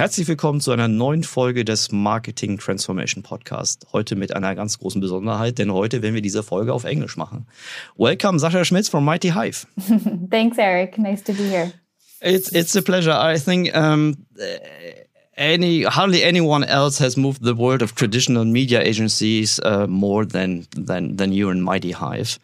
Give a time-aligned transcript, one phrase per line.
[0.00, 3.86] Herzlich willkommen zu einer neuen Folge des Marketing Transformation Podcast.
[3.92, 7.46] Heute mit einer ganz großen Besonderheit, denn heute werden wir diese Folge auf Englisch machen.
[7.98, 9.66] Welcome, Sascha Schmitz from Mighty Hive.
[10.30, 10.96] Thanks, Eric.
[10.96, 11.74] Nice to be here.
[12.22, 13.12] It's it's a pleasure.
[13.12, 14.16] I think um,
[15.36, 20.66] any hardly anyone else has moved the world of traditional media agencies uh, more than
[20.70, 22.38] than than you and Mighty Hive.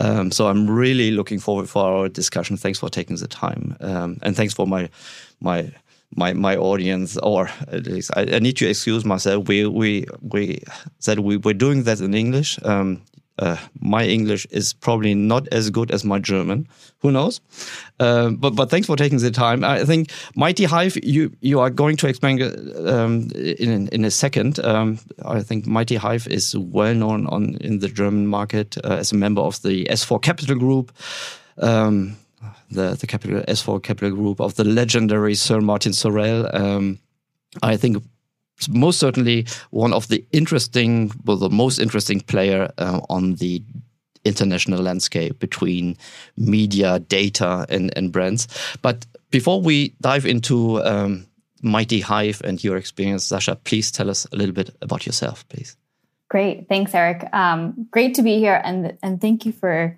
[0.00, 2.56] Um, so I'm really looking forward for our discussion.
[2.56, 4.90] Thanks for taking the time, um, and thanks for my
[5.40, 5.70] my
[6.14, 9.48] my my audience, or at least I, I, need to excuse myself.
[9.48, 10.62] We we we
[10.98, 12.58] said we were doing that in English.
[12.64, 13.02] Um,
[13.38, 16.66] uh, my English is probably not as good as my German.
[16.98, 17.40] Who knows?
[18.00, 19.62] Uh, but but thanks for taking the time.
[19.62, 22.42] I think Mighty Hive, you you are going to explain
[22.88, 24.58] um, in in a second.
[24.64, 29.12] Um, I think Mighty Hive is well known on in the German market uh, as
[29.12, 30.92] a member of the S4 Capital Group.
[31.58, 32.16] Um,
[32.70, 36.52] the the capital S4 Capital Group of the legendary Sir Martin Sorrell.
[36.54, 36.98] Um,
[37.62, 38.02] I think
[38.68, 43.62] most certainly one of the interesting, well, the most interesting player uh, on the
[44.24, 45.96] international landscape between
[46.36, 48.48] media, data, and, and brands.
[48.82, 51.26] But before we dive into um,
[51.62, 55.76] Mighty Hive and your experience, Sasha, please tell us a little bit about yourself, please.
[56.28, 57.24] Great, thanks, Erik.
[57.32, 59.97] Um, great to be here, and and thank you for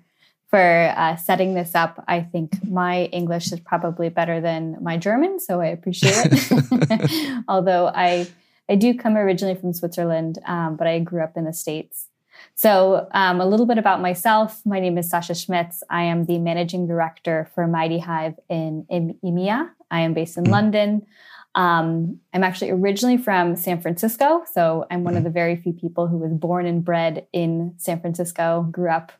[0.51, 2.03] for uh, setting this up.
[2.07, 7.43] I think my English is probably better than my German, so I appreciate it.
[7.47, 8.27] Although I
[8.69, 12.07] I do come originally from Switzerland, um, but I grew up in the States.
[12.55, 14.61] So um, a little bit about myself.
[14.65, 15.83] My name is Sasha Schmitz.
[15.89, 19.69] I am the managing director for Mighty Hive in, in EMEA.
[19.89, 20.53] I am based in mm-hmm.
[20.53, 21.05] London.
[21.53, 25.25] Um, I'm actually originally from San Francisco, so I'm one of mm-hmm.
[25.25, 28.67] the very few people who was born and bred in San Francisco.
[28.71, 29.11] Grew up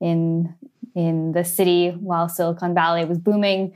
[0.00, 0.54] in
[0.98, 3.72] in the city while Silicon Valley was booming.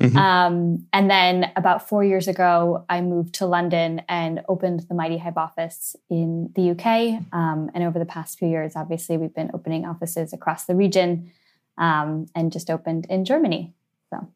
[0.00, 0.16] Mm-hmm.
[0.16, 5.16] Um, and then about four years ago, I moved to London and opened the Mighty
[5.16, 7.22] Hive office in the UK.
[7.32, 11.30] Um, and over the past few years, obviously, we've been opening offices across the region
[11.78, 13.72] um, and just opened in Germany.
[14.10, 14.28] So.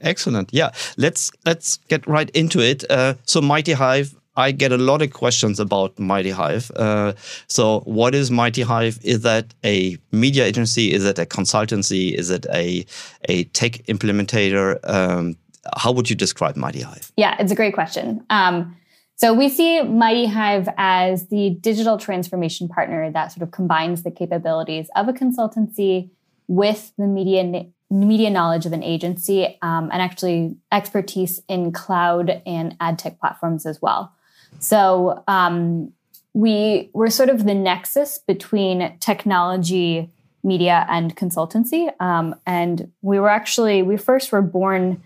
[0.00, 0.52] Excellent.
[0.52, 2.84] Yeah, let's let's get right into it.
[2.90, 6.70] Uh, so, Mighty Hive I get a lot of questions about Mighty Hive.
[6.76, 7.14] Uh,
[7.46, 8.98] so, what is Mighty Hive?
[9.02, 10.92] Is that a media agency?
[10.92, 12.14] Is it a consultancy?
[12.14, 12.86] Is it a
[13.28, 14.78] a tech implementator?
[14.88, 15.36] Um,
[15.76, 17.12] how would you describe Mighty Hive?
[17.16, 18.24] Yeah, it's a great question.
[18.30, 18.76] Um,
[19.16, 24.10] so we see Mighty Hive as the digital transformation partner that sort of combines the
[24.10, 26.10] capabilities of a consultancy
[26.46, 32.76] with the media media knowledge of an agency um, and actually expertise in cloud and
[32.80, 34.14] ad tech platforms as well.
[34.58, 35.92] So um,
[36.34, 40.10] we were sort of the nexus between technology,
[40.42, 41.90] media, and consultancy.
[42.00, 45.02] Um, and we were actually we first were born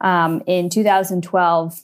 [0.00, 1.80] um, in 2012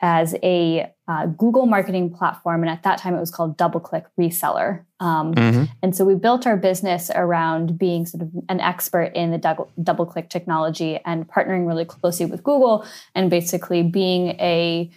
[0.00, 4.84] as a uh, Google marketing platform, and at that time it was called DoubleClick Reseller.
[5.00, 5.64] Um, mm-hmm.
[5.82, 9.70] And so we built our business around being sort of an expert in the double,
[9.80, 14.90] DoubleClick technology and partnering really closely with Google, and basically being a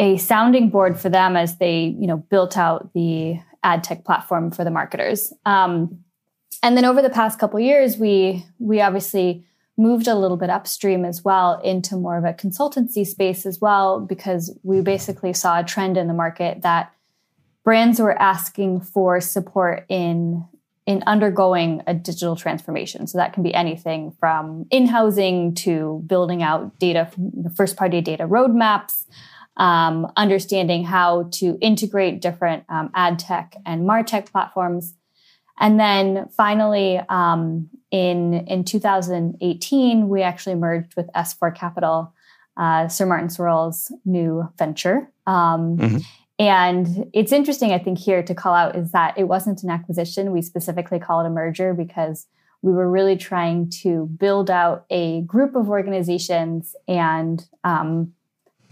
[0.00, 4.50] a sounding board for them as they you know built out the ad tech platform
[4.50, 5.32] for the marketers.
[5.44, 6.00] Um,
[6.62, 9.44] and then over the past couple years we we obviously
[9.76, 14.00] moved a little bit upstream as well into more of a consultancy space as well
[14.00, 16.92] because we basically saw a trend in the market that
[17.64, 20.44] brands were asking for support in
[20.86, 23.06] in undergoing a digital transformation.
[23.06, 27.10] So that can be anything from in-housing to building out data
[27.54, 29.04] first party data roadmaps
[29.60, 34.94] um, understanding how to integrate different um, ad tech and martech platforms.
[35.60, 42.14] And then finally, um, in, in 2018, we actually merged with S4 Capital,
[42.56, 45.12] uh, Sir Martin Sorrell's new venture.
[45.26, 45.98] Um, mm-hmm.
[46.38, 50.32] And it's interesting, I think, here to call out is that it wasn't an acquisition.
[50.32, 52.26] We specifically call it a merger because
[52.62, 58.14] we were really trying to build out a group of organizations and um,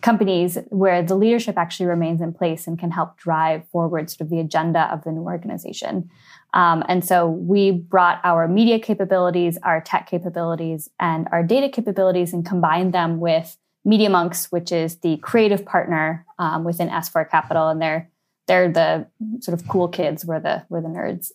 [0.00, 4.30] companies where the leadership actually remains in place and can help drive forward sort of
[4.30, 6.08] the agenda of the new organization.
[6.54, 12.32] Um, and so we brought our media capabilities, our tech capabilities, and our data capabilities
[12.32, 17.68] and combined them with Media Monks, which is the creative partner um, within S4 Capital.
[17.68, 18.10] And they're
[18.48, 19.06] they're the
[19.40, 20.24] sort of cool kids.
[20.24, 21.30] We're the we're the nerds.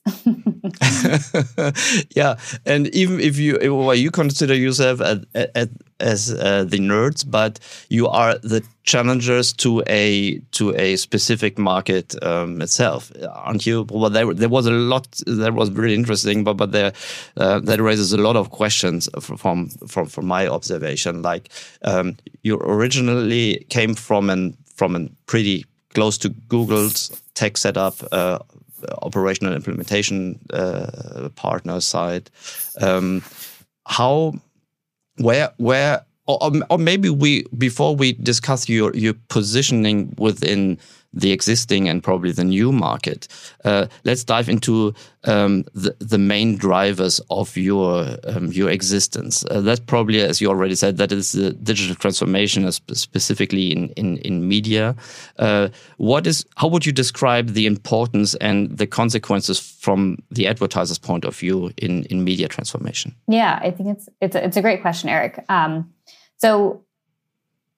[2.15, 5.69] yeah, and even if you well, you consider yourself as,
[6.00, 12.21] as uh, the nerds, but you are the challengers to a to a specific market
[12.24, 13.86] um, itself, aren't you?
[13.89, 16.94] Well, there there was a lot that was really interesting, but but there
[17.38, 21.21] uh, that raises a lot of questions from from from my observation.
[21.21, 21.50] Like
[21.83, 28.40] um, you originally came from an from a pretty close to Google's tech setup, uh,
[29.01, 32.30] operational implementation uh, partner side.
[32.81, 33.24] Um,
[33.86, 34.34] how,
[35.18, 40.80] where, where, or, or maybe we before we discuss your your positioning within
[41.13, 43.27] the existing and probably the new market.
[43.63, 44.94] Uh, let's dive into
[45.25, 49.45] um, the, the main drivers of your um, your existence.
[49.45, 54.18] Uh, that probably, as you already said, that is the digital transformation, specifically in in,
[54.18, 54.95] in media.
[55.38, 61.00] Uh, what is how would you describe the importance and the consequences from the advertiser's
[61.00, 63.15] point of view in in media transformation?
[63.27, 65.44] Yeah, I think it's it's a, it's a great question, Erik.
[65.50, 65.94] Um,
[66.38, 66.81] so.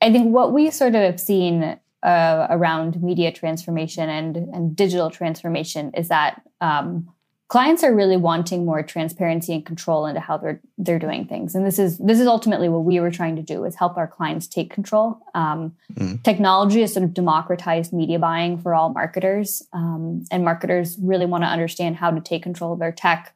[0.01, 5.09] I think what we sort of have seen uh, around media transformation and and digital
[5.09, 7.09] transformation is that um,
[7.47, 11.55] clients are really wanting more transparency and control into how they're they're doing things.
[11.55, 14.07] And this is this is ultimately what we were trying to do is help our
[14.07, 15.19] clients take control.
[15.33, 16.17] Um, mm-hmm.
[16.17, 21.43] technology has sort of democratized media buying for all marketers um, and marketers really want
[21.43, 23.35] to understand how to take control of their tech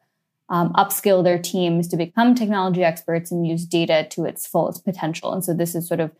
[0.49, 5.33] um, upskill their teams to become technology experts and use data to its fullest potential.
[5.33, 6.11] And so this is sort of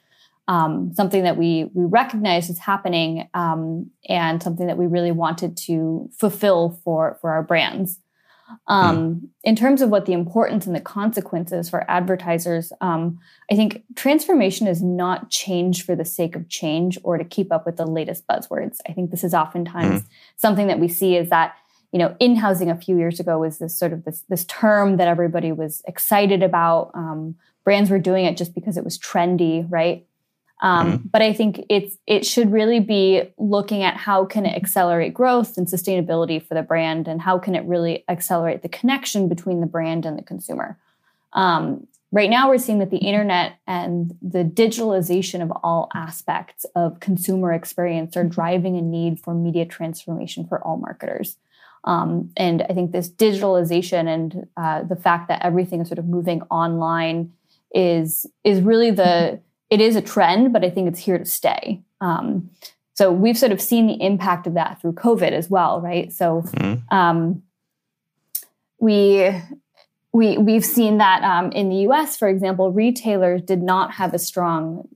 [0.49, 5.55] um, something that we we recognize is happening um, and something that we really wanted
[5.55, 7.99] to fulfill for for our brands.
[8.65, 9.27] Um, mm.
[9.43, 13.19] In terms of what the importance and the consequences for advertisers, um,
[13.51, 17.67] I think transformation is not change for the sake of change or to keep up
[17.67, 18.79] with the latest buzzwords.
[18.87, 20.05] I think this is oftentimes mm.
[20.35, 21.57] something that we see is that
[21.91, 25.07] you know in-housing a few years ago was this sort of this this term that
[25.07, 26.89] everybody was excited about.
[26.95, 30.07] Um, brands were doing it just because it was trendy, right?
[30.61, 31.07] Um, mm-hmm.
[31.07, 35.57] But I think it's it should really be looking at how can it accelerate growth
[35.57, 39.67] and sustainability for the brand, and how can it really accelerate the connection between the
[39.67, 40.77] brand and the consumer.
[41.33, 46.99] Um, right now, we're seeing that the internet and the digitalization of all aspects of
[46.99, 51.37] consumer experience are driving a need for media transformation for all marketers.
[51.85, 56.05] Um, and I think this digitalization and uh, the fact that everything is sort of
[56.05, 57.31] moving online
[57.73, 59.39] is is really the
[59.69, 61.81] it is a trend, but I think it's here to stay.
[62.01, 62.49] Um,
[62.95, 66.11] so we've sort of seen the impact of that through COVID as well, right?
[66.11, 66.95] So mm-hmm.
[66.95, 67.43] um,
[68.79, 69.31] we
[70.11, 74.19] we we've seen that um, in the U.S., for example, retailers did not have a
[74.19, 74.87] strong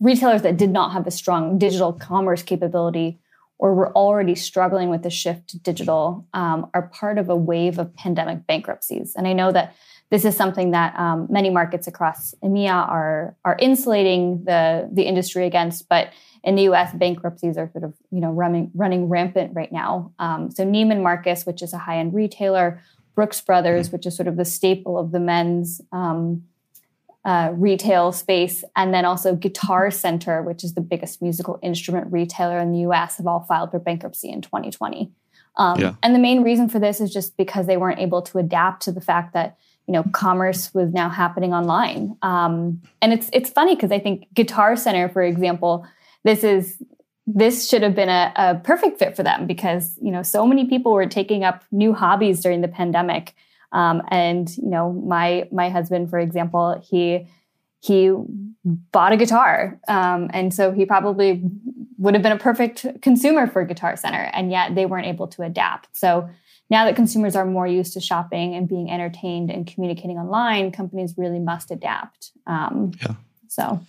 [0.00, 3.18] retailers that did not have a strong digital commerce capability
[3.58, 7.78] or were already struggling with the shift to digital um, are part of a wave
[7.78, 9.14] of pandemic bankruptcies.
[9.16, 9.74] And I know that
[10.10, 15.46] this is something that um, many markets across EMEA are are insulating the the industry
[15.46, 16.10] against, but
[16.44, 20.12] in the U.S., bankruptcies are sort of you know running running rampant right now.
[20.18, 22.80] Um, so Neiman Marcus, which is a high end retailer,
[23.14, 26.44] Brooks Brothers, which is sort of the staple of the men's um,
[27.24, 32.58] uh, retail space, and then also Guitar Center, which is the biggest musical instrument retailer
[32.58, 35.12] in the U.S., have all filed for bankruptcy in 2020.
[35.56, 35.94] Um, yeah.
[36.02, 38.92] And the main reason for this is just because they weren't able to adapt to
[38.92, 42.16] the fact that you know commerce was now happening online.
[42.22, 45.86] Um, and it's it's funny because i think guitar center for example
[46.24, 46.80] this is
[47.26, 50.66] this should have been a, a, perfect fit for them because you know so many
[50.66, 53.34] people were taking up new hobbies during the pandemic.
[53.70, 57.28] Um, and you know my my husband for example he
[57.80, 58.10] he
[58.64, 59.78] bought a guitar.
[59.88, 61.42] Um, and so he probably
[61.98, 65.42] would have been a perfect consumer for guitar center and yet they weren't able to
[65.42, 65.88] adapt.
[65.96, 66.28] So
[66.70, 71.14] now that consumers are more used to shopping and being entertained and communicating online, companies
[71.16, 72.32] really must adapt.
[72.46, 73.14] Um, yeah.
[73.48, 73.80] So,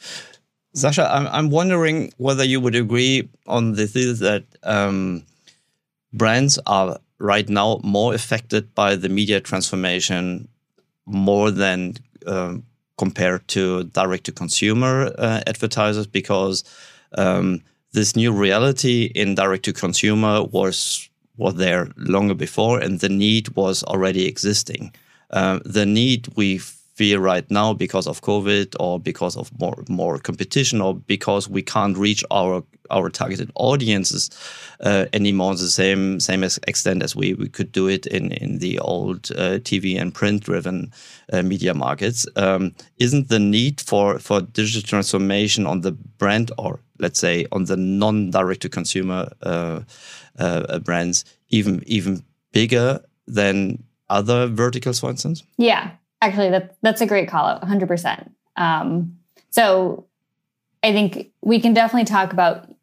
[0.74, 5.24] Sasha, I'm, I'm wondering whether you would agree on the theory that um,
[6.14, 10.48] brands are right now more affected by the media transformation
[11.06, 11.96] more than
[12.28, 12.64] um,
[12.98, 16.64] compared to direct to consumer uh, advertisers because
[17.18, 21.09] um, this new reality in direct to consumer was
[21.40, 24.94] was there longer before, and the need was already existing.
[25.32, 26.60] Um, the need we
[27.00, 31.62] fear right now because of COVID or because of more more competition or because we
[31.62, 34.30] can't reach our our targeted audiences
[34.82, 38.80] uh, anymore the same same extent as we, we could do it in in the
[38.80, 40.92] old uh, TV and print driven
[41.32, 42.28] uh, media markets.
[42.36, 47.66] Um, isn't the need for for digital transformation on the brand or let's say on
[47.66, 49.30] the non direct to consumer
[50.38, 55.44] uh, uh, brands even even bigger than other verticals, for instance?
[55.58, 58.30] Yeah, actually, that that's a great call out, 100%.
[58.56, 59.18] Um,
[59.50, 60.06] so
[60.84, 62.74] I think we can definitely talk about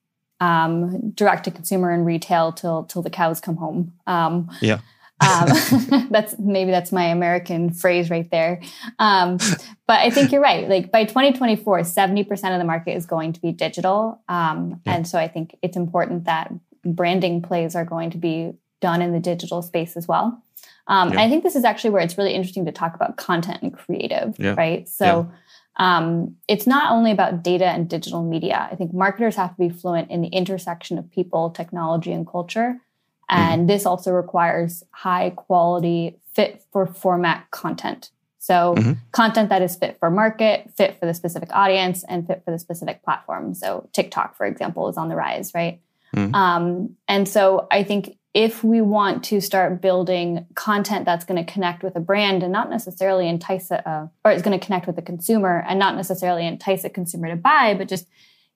[0.40, 3.92] um, direct to consumer and retail till till the cows come home.
[4.06, 4.80] Um, yeah.
[5.26, 5.48] um,
[6.10, 8.60] that's maybe that's my American phrase right there.
[8.98, 9.38] Um,
[9.86, 10.68] but I think you're right.
[10.68, 14.20] Like by 2024, 70% of the market is going to be digital.
[14.28, 14.96] Um, yeah.
[14.96, 16.52] And so I think it's important that
[16.94, 20.42] branding plays are going to be done in the digital space as well.
[20.88, 21.22] Um, yeah.
[21.22, 24.36] I think this is actually where it's really interesting to talk about content and creative,
[24.38, 24.54] yeah.
[24.56, 24.88] right?
[24.88, 25.30] So
[25.76, 28.68] um, it's not only about data and digital media.
[28.70, 32.80] I think marketers have to be fluent in the intersection of people, technology, and culture.
[33.28, 33.66] And mm-hmm.
[33.68, 38.10] this also requires high quality, fit for format content.
[38.38, 38.92] So, mm-hmm.
[39.10, 42.60] content that is fit for market, fit for the specific audience, and fit for the
[42.60, 43.54] specific platform.
[43.54, 45.80] So, TikTok, for example, is on the rise, right?
[46.16, 46.34] Mm-hmm.
[46.34, 51.50] Um, and so, I think if we want to start building content that's going to
[51.50, 54.98] connect with a brand and not necessarily entice a, or it's going to connect with
[54.98, 58.06] a consumer and not necessarily entice a consumer to buy, but just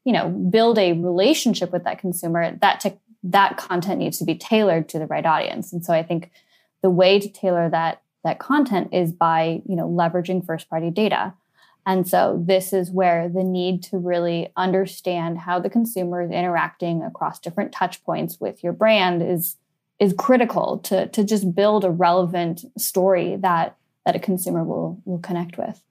[0.05, 2.85] you know build a relationship with that consumer, that
[3.23, 5.73] that content needs to be tailored to the right audience.
[5.73, 6.31] And so I think
[6.83, 11.33] the way to tailor that that content is by you know leveraging first party data.
[11.87, 17.03] And so this is where the need to really understand how the consumer is interacting
[17.03, 19.57] across different touch points with your brand is
[19.99, 25.19] is critical to to just build a relevant story that that a consumer will will
[25.19, 25.83] connect with.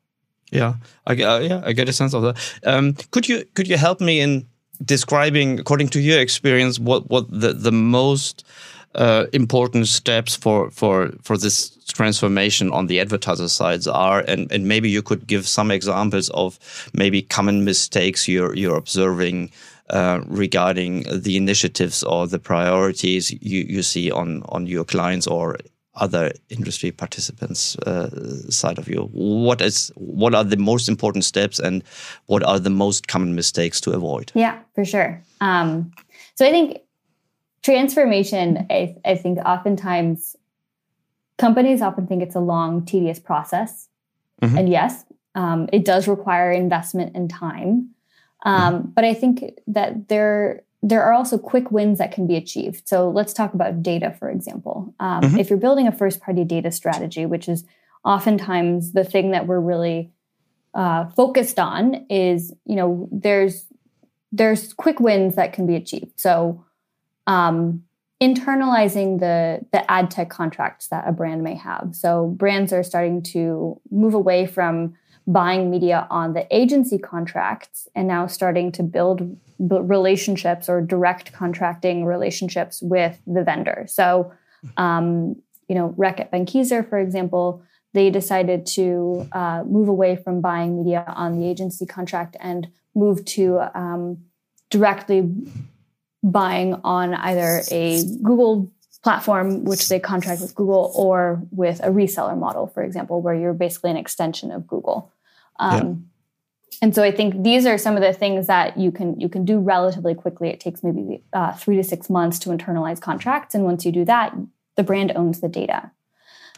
[0.51, 2.60] Yeah, I uh, yeah I get a sense of that.
[2.65, 4.48] Um, could you could you help me in
[4.84, 8.46] describing, according to your experience, what what the the most
[8.96, 14.67] uh, important steps for for for this transformation on the advertiser sides are, and and
[14.67, 16.60] maybe you could give some examples of
[16.93, 19.51] maybe common mistakes you're you're observing
[19.89, 25.58] uh, regarding the initiatives or the priorities you, you see on, on your clients or
[25.96, 28.10] other industry participants uh,
[28.51, 29.10] side of you.
[29.12, 31.84] What is what are the most important steps and
[32.27, 34.31] what are the most common mistakes to avoid?
[34.36, 35.22] Yeah for sure.
[35.41, 35.91] Um,
[36.36, 36.77] so i think
[37.61, 40.35] transformation I, I, think oftentimes
[41.37, 43.87] companies often think it's a long tedious process
[44.41, 44.57] mm-hmm.
[44.57, 47.89] and yes um, it does require investment and time
[48.43, 52.87] um, but I think that there there are also quick wins that can be achieved.
[52.87, 54.93] So let's talk about data, for example.
[54.99, 55.37] Um, mm-hmm.
[55.37, 57.65] If you're building a first party data strategy, which is
[58.05, 60.11] oftentimes the thing that we're really
[60.73, 63.65] uh, focused on, is you know there's
[64.31, 66.19] there's quick wins that can be achieved.
[66.19, 66.63] So
[67.29, 67.83] um,
[68.21, 71.91] internalizing the the ad tech contracts that a brand may have.
[71.93, 74.95] So brands are starting to move away from
[75.25, 82.03] buying media on the agency contracts and now starting to build relationships or direct contracting
[82.03, 83.86] relationships with the vendor.
[83.88, 84.33] So,
[84.77, 85.36] um,
[85.67, 87.62] you know, Reckitt Benckiser, for example,
[87.93, 93.24] they decided to uh, move away from buying media on the agency contract and move
[93.25, 94.17] to um,
[94.71, 95.31] directly
[96.23, 98.71] buying on either a Google
[99.03, 103.53] platform, which they contract with Google, or with a reseller model, for example, where you're
[103.53, 105.11] basically an extension of Google.
[105.59, 105.93] Um, yeah.
[106.81, 109.43] And so I think these are some of the things that you can you can
[109.43, 110.49] do relatively quickly.
[110.49, 114.05] It takes maybe uh, three to six months to internalize contracts, and once you do
[114.05, 114.35] that,
[114.75, 115.91] the brand owns the data.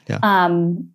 [0.08, 0.20] Yeah.
[0.22, 0.92] Um,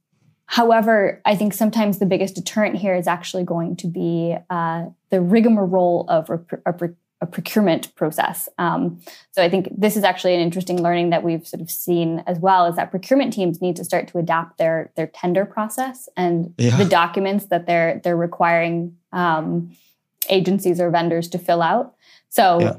[0.46, 5.20] however, I think sometimes the biggest deterrent here is actually going to be uh, the
[5.20, 8.48] rigmarole of a, a procurement process.
[8.58, 12.22] Um, so I think this is actually an interesting learning that we've sort of seen
[12.26, 16.08] as well is that procurement teams need to start to adapt their their tender process
[16.16, 16.76] and yeah.
[16.76, 19.74] the documents that they're they're requiring um,
[20.28, 21.94] agencies or vendors to fill out.
[22.28, 22.76] So yeah.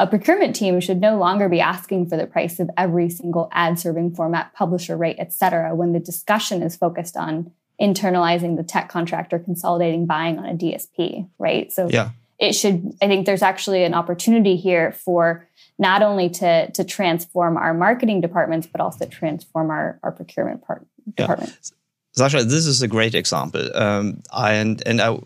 [0.00, 3.78] a procurement team should no longer be asking for the price of every single ad
[3.78, 8.88] serving format, publisher rate, et cetera, when the discussion is focused on internalizing the tech
[8.88, 11.72] contract or consolidating buying on a DSP, right?
[11.72, 15.46] So yeah it should i think there's actually an opportunity here for
[15.78, 20.86] not only to to transform our marketing departments but also transform our our procurement part,
[21.16, 21.78] department yeah.
[22.16, 25.18] Sasha, this is a great example, um, and and I,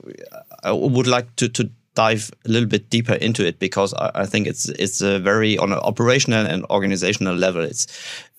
[0.65, 4.27] I would like to to dive a little bit deeper into it because I, I
[4.27, 7.63] think it's it's a very on an operational and organizational level.
[7.63, 7.87] It's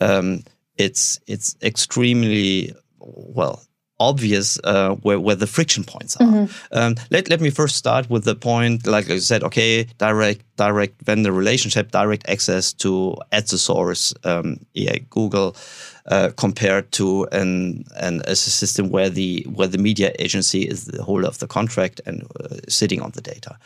[0.01, 0.43] um,
[0.77, 3.61] it's it's extremely well
[3.99, 6.25] obvious uh, where, where the friction points are.
[6.25, 6.77] Mm-hmm.
[6.77, 11.01] Um, let, let me first start with the point, like I said, okay, direct direct
[11.03, 15.55] vendor relationship, direct access to at the source, um, yeah, Google,
[16.05, 21.03] uh, compared to an, an a system where the where the media agency is the
[21.03, 23.57] holder of the contract and uh, sitting on the data.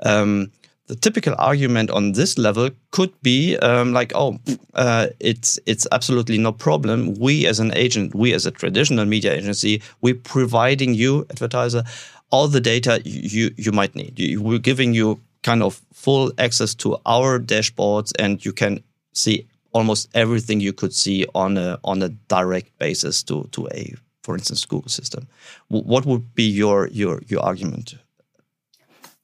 [0.00, 0.50] Um,
[0.92, 4.38] the typical argument on this level could be um, like, oh,
[4.74, 7.14] uh, it's it's absolutely no problem.
[7.14, 11.82] We as an agent, we as a traditional media agency, we're providing you advertiser
[12.30, 14.20] all the data you you might need.
[14.38, 18.84] We're giving you kind of full access to our dashboards, and you can
[19.14, 23.94] see almost everything you could see on a on a direct basis to to a
[24.24, 25.26] for instance Google system.
[25.68, 27.94] What would be your your your argument?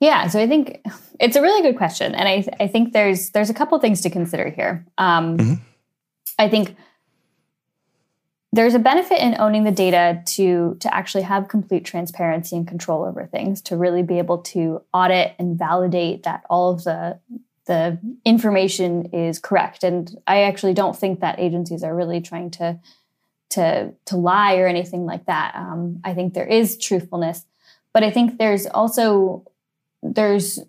[0.00, 0.80] Yeah, so I think
[1.18, 4.10] it's a really good question, and I I think there's there's a couple things to
[4.10, 4.86] consider here.
[4.96, 5.54] Um, mm-hmm.
[6.38, 6.76] I think
[8.52, 13.04] there's a benefit in owning the data to to actually have complete transparency and control
[13.04, 17.18] over things to really be able to audit and validate that all of the
[17.66, 22.78] the information is correct and i actually don't think that agencies are really trying to
[23.50, 27.44] to to lie or anything like that um, i think there is truthfulness
[27.92, 29.44] but i think there's also
[30.02, 30.60] there's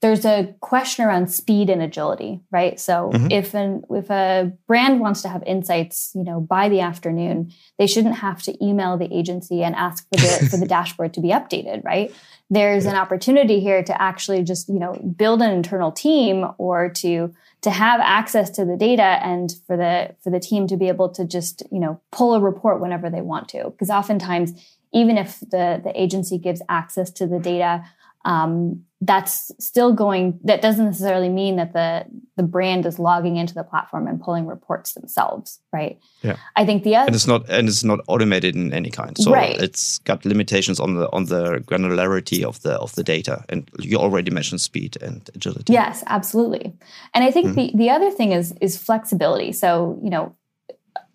[0.00, 2.78] there's a question around speed and agility, right?
[2.78, 3.32] So mm-hmm.
[3.32, 7.88] if an if a brand wants to have insights, you know, by the afternoon, they
[7.88, 11.28] shouldn't have to email the agency and ask for the for the dashboard to be
[11.28, 12.14] updated, right?
[12.48, 12.92] There's yeah.
[12.92, 17.70] an opportunity here to actually just, you know, build an internal team or to to
[17.70, 21.24] have access to the data and for the for the team to be able to
[21.24, 23.64] just, you know, pull a report whenever they want to.
[23.64, 24.52] Because oftentimes
[24.92, 27.84] even if the the agency gives access to the data
[28.24, 32.04] um, that's still going that doesn't necessarily mean that the
[32.36, 36.00] the brand is logging into the platform and pulling reports themselves right?
[36.22, 36.36] Yeah.
[36.56, 39.16] I think the other and it's not and it's not automated in any kind.
[39.16, 39.56] So right.
[39.56, 43.44] it's got limitations on the on the granularity of the of the data.
[43.48, 45.72] And you already mentioned speed and agility.
[45.72, 46.74] Yes absolutely.
[47.14, 47.76] And i think mm-hmm.
[47.76, 49.52] the the other thing is is flexibility.
[49.52, 50.34] So you know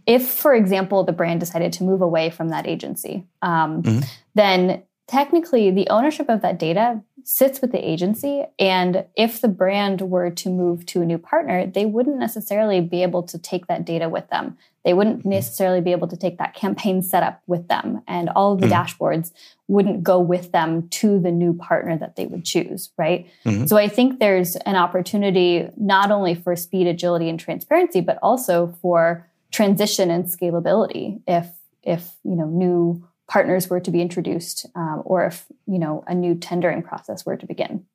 [0.06, 4.00] if for example the brand decided to move away from that agency um, mm-hmm.
[4.36, 8.44] then technically the ownership of that data sits with the agency.
[8.60, 13.02] And if the brand were to move to a new partner, they wouldn't necessarily be
[13.04, 14.58] able to take that data with them.
[14.84, 15.30] They wouldn't mm-hmm.
[15.30, 18.02] necessarily be able to take that campaign setup with them.
[18.08, 18.76] And all of the mm-hmm.
[18.76, 19.32] dashboards
[19.70, 23.30] wouldn't go with them to the new partner that they would choose, right?
[23.46, 23.68] Mm-hmm.
[23.68, 28.76] So I think there's an opportunity not only for speed, agility, and transparency, but also
[28.82, 31.48] for transition and scalability if
[31.84, 36.14] if you know new partners were to be introduced um, or if you know a
[36.14, 37.86] new tendering process were to begin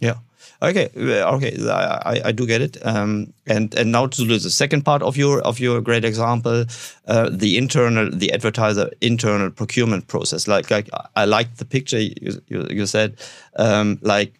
[0.00, 0.14] yeah.
[0.62, 2.78] Okay okay i, I do get it.
[2.86, 6.64] Um, and and now to the second part of your of your great example
[7.06, 10.48] uh, the internal the advertiser internal procurement process.
[10.48, 13.16] Like, like i like the picture you, you, you said.
[13.56, 14.32] Um, like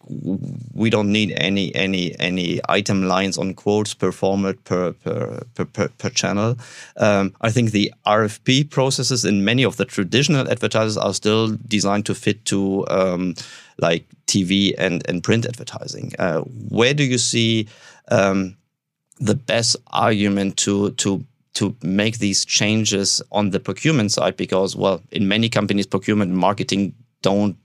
[0.73, 5.65] we don't need any any any item lines on quotes per format per per per,
[5.65, 6.57] per, per channel.
[6.97, 12.05] Um, i think the rfp processes in many of the traditional advertisers are still designed
[12.07, 13.35] to fit to um,
[13.77, 16.13] like tv and and print advertising.
[16.19, 17.67] Uh, where do you see
[18.09, 18.55] um,
[19.19, 24.37] the best argument to to to make these changes on the procurement side?
[24.37, 27.57] Because well in many companies procurement and marketing don't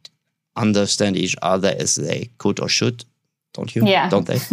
[0.56, 3.04] understand each other as they could or should
[3.52, 3.84] don't you?
[3.84, 4.08] Yeah.
[4.08, 4.38] Don't they?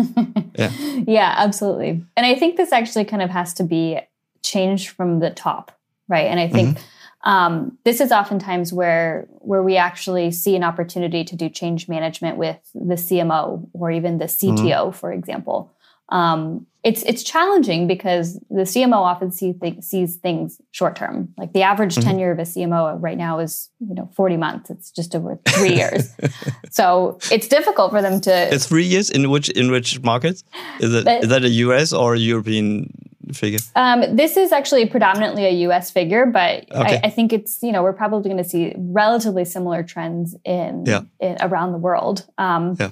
[0.58, 0.72] Yeah.
[1.06, 2.04] Yeah absolutely.
[2.16, 4.00] And i think this actually kind of has to be
[4.42, 5.72] changed from the top
[6.08, 6.26] right?
[6.28, 6.88] And i think mm-hmm.
[7.24, 12.38] Um, this is oftentimes where where we actually see an opportunity to do change management
[12.38, 14.92] with the cmo or even the cto mm-hmm.
[14.92, 15.74] for example
[16.10, 21.34] um, it's it's challenging because the CMO often see th- sees things short term.
[21.38, 22.10] Like the average mm-hmm.
[22.10, 24.70] tenure of a CMO right now is you know forty months.
[24.70, 26.10] It's just over three years,
[26.70, 28.54] so it's difficult for them to.
[28.54, 30.46] It's three years in which in which markets
[30.80, 31.04] is it?
[31.04, 32.94] But, is that a US or a European
[33.34, 33.60] figure?
[33.76, 35.92] Um, this is actually predominantly a U.S.
[35.92, 37.00] figure, but okay.
[37.04, 40.86] I, I, think it's you know we're probably going to see relatively similar trends in,
[40.86, 41.02] yeah.
[41.20, 42.26] in around the world.
[42.38, 42.92] Um, yeah.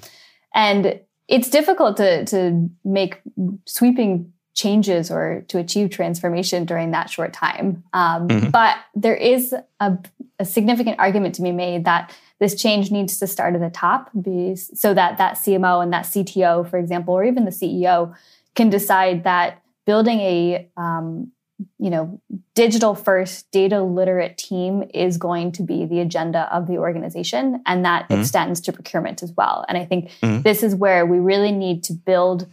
[0.54, 3.21] And it's difficult to to make
[3.65, 7.84] sweeping changes or to achieve transformation during that short time.
[7.93, 8.50] Um, mm-hmm.
[8.52, 9.98] But there is a,
[10.39, 14.10] a, significant argument to be made that this change needs to start at the top,
[14.19, 18.15] be, so that that CMO and that CTO, for example, or even the CEO,
[18.56, 21.32] can decide that building a um,
[21.80, 22.19] you know,
[22.54, 27.62] digital first, data literate team is going to be the agenda of the organization.
[27.65, 28.21] And that mm-hmm.
[28.21, 29.65] extends to procurement as well.
[29.69, 30.41] And I think mm-hmm.
[30.41, 32.48] this is where we really need to build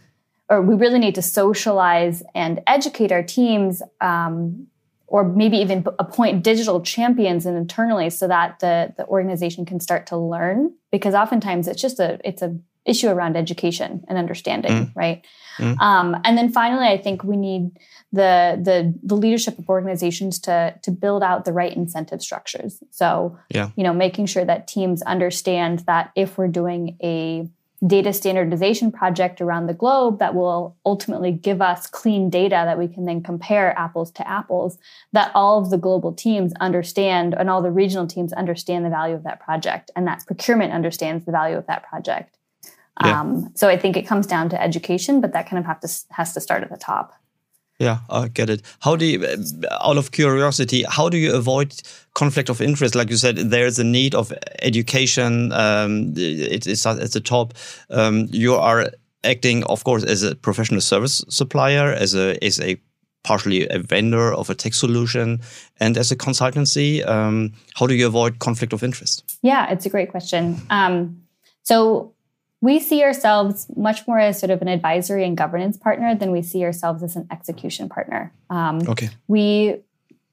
[0.49, 4.67] or we really need to socialize and educate our teams um,
[5.07, 10.07] or maybe even appoint digital champions and internally so that the, the organization can start
[10.07, 14.91] to learn because oftentimes it's just a it's a issue around education and understanding mm.
[14.95, 15.25] right
[15.57, 15.79] mm.
[15.79, 17.71] Um, and then finally i think we need
[18.13, 22.81] the, the the leadership of organizations to to build out the right incentive structures.
[22.91, 23.71] So, yeah.
[23.75, 27.49] you know, making sure that teams understand that if we're doing a
[27.85, 32.87] data standardization project around the globe that will ultimately give us clean data that we
[32.87, 34.77] can then compare apples to apples,
[35.11, 39.15] that all of the global teams understand and all the regional teams understand the value
[39.15, 42.37] of that project and that procurement understands the value of that project.
[43.01, 43.21] Yeah.
[43.21, 45.89] Um, so I think it comes down to education, but that kind of have to,
[46.11, 47.13] has to start at the top.
[47.79, 48.61] Yeah, I get it.
[48.81, 49.25] How do you,
[49.81, 51.73] out of curiosity, how do you avoid
[52.13, 52.93] conflict of interest?
[52.93, 55.51] Like you said, there's a need of education.
[55.51, 57.55] Um, it is at the top.
[57.89, 58.91] Um, you are
[59.23, 62.79] acting, of course, as a professional service supplier, as a as a
[63.23, 65.41] partially a vendor of a tech solution,
[65.79, 67.05] and as a consultancy.
[67.07, 69.37] Um, how do you avoid conflict of interest?
[69.41, 70.61] Yeah, it's a great question.
[70.69, 71.23] Um,
[71.63, 72.13] so
[72.63, 76.41] we see ourselves much more as sort of an advisory and governance partner than we
[76.41, 78.31] see ourselves as an execution partner.
[78.49, 79.09] Um, okay.
[79.27, 79.81] We,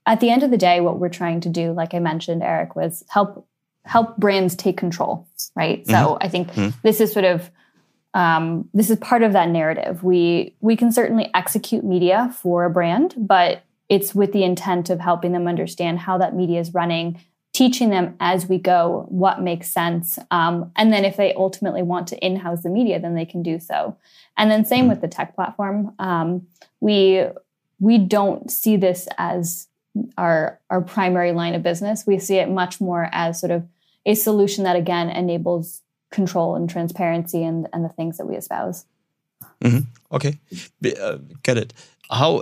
[0.05, 2.73] at the end of the day, what we're trying to do, like I mentioned, Erik,
[2.73, 3.45] was help
[3.83, 5.27] help brands take control.
[5.57, 5.83] Right.
[5.83, 5.91] Mm-hmm.
[5.91, 6.69] So I think mm-hmm.
[6.83, 7.51] this is sort of
[8.13, 10.01] um, this is part of that narrative.
[10.01, 15.01] We we can certainly execute media for a brand, but it's with the intent of
[15.01, 17.19] helping them understand how that media is running
[17.53, 20.17] teaching them as we go what makes sense.
[20.31, 23.43] Um, and then if they ultimately want to in house the media, then they can
[23.43, 23.97] do so.
[24.37, 25.93] And then same with the tech platform.
[25.99, 26.47] Um,
[26.79, 27.25] we
[27.79, 29.67] we don't see this as
[30.17, 32.07] our our primary line of business.
[32.07, 33.67] We see it much more as sort of
[34.05, 38.85] a solution that again enables control and transparency and and the things that we espouse.
[39.61, 40.15] Mm-hmm.
[40.15, 40.39] Okay,
[41.01, 41.73] uh, get it
[42.11, 42.41] how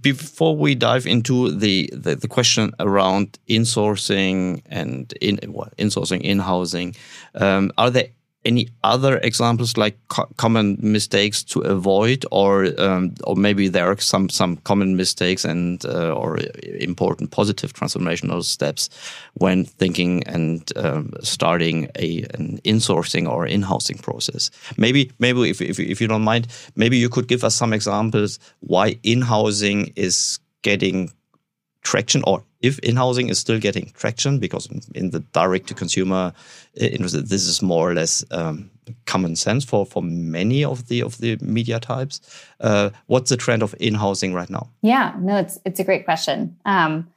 [0.00, 6.40] before we dive into the, the, the question around insourcing and in well, insourcing in
[6.40, 6.94] housing
[7.36, 8.08] um, are there
[8.46, 13.98] any other examples like co common mistakes to avoid, or um, or maybe there are
[13.98, 16.38] some some common mistakes and uh, or
[16.80, 18.88] important positive transformational steps
[19.34, 24.50] when thinking and um, starting a an insourcing or in-housing process.
[24.76, 28.38] Maybe maybe if, if if you don't mind, maybe you could give us some examples
[28.60, 31.10] why in-housing is getting
[31.82, 36.32] traction or if in-housing is still getting traction because in the direct to consumer
[36.74, 38.70] this is more or less um,
[39.04, 42.20] common sense for for many of the of the media types
[42.60, 44.68] uh, what's the trend of in-housing right now?
[44.82, 46.56] Yeah no it's it's a great question.
[46.64, 47.08] Um,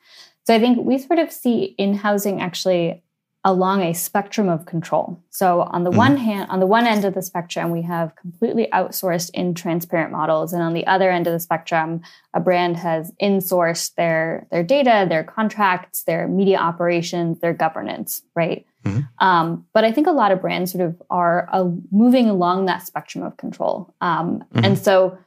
[0.46, 3.04] so i think we sort of see in-housing actually
[3.46, 5.18] along a spectrum of control.
[5.30, 5.98] So on the mm-hmm.
[5.98, 10.12] one hand, on the one end of the spectrum, we have completely outsourced in transparent
[10.12, 10.52] models.
[10.52, 12.02] And on the other end of the spectrum,
[12.34, 18.66] a brand has insourced their, their data, their contracts, their media operations, their governance, right?
[18.84, 19.26] Mm-hmm.
[19.26, 22.86] Um, but I think a lot of brands sort of are uh, moving along that
[22.86, 23.94] spectrum of control.
[24.02, 24.66] Um, mm-hmm.
[24.66, 25.18] And so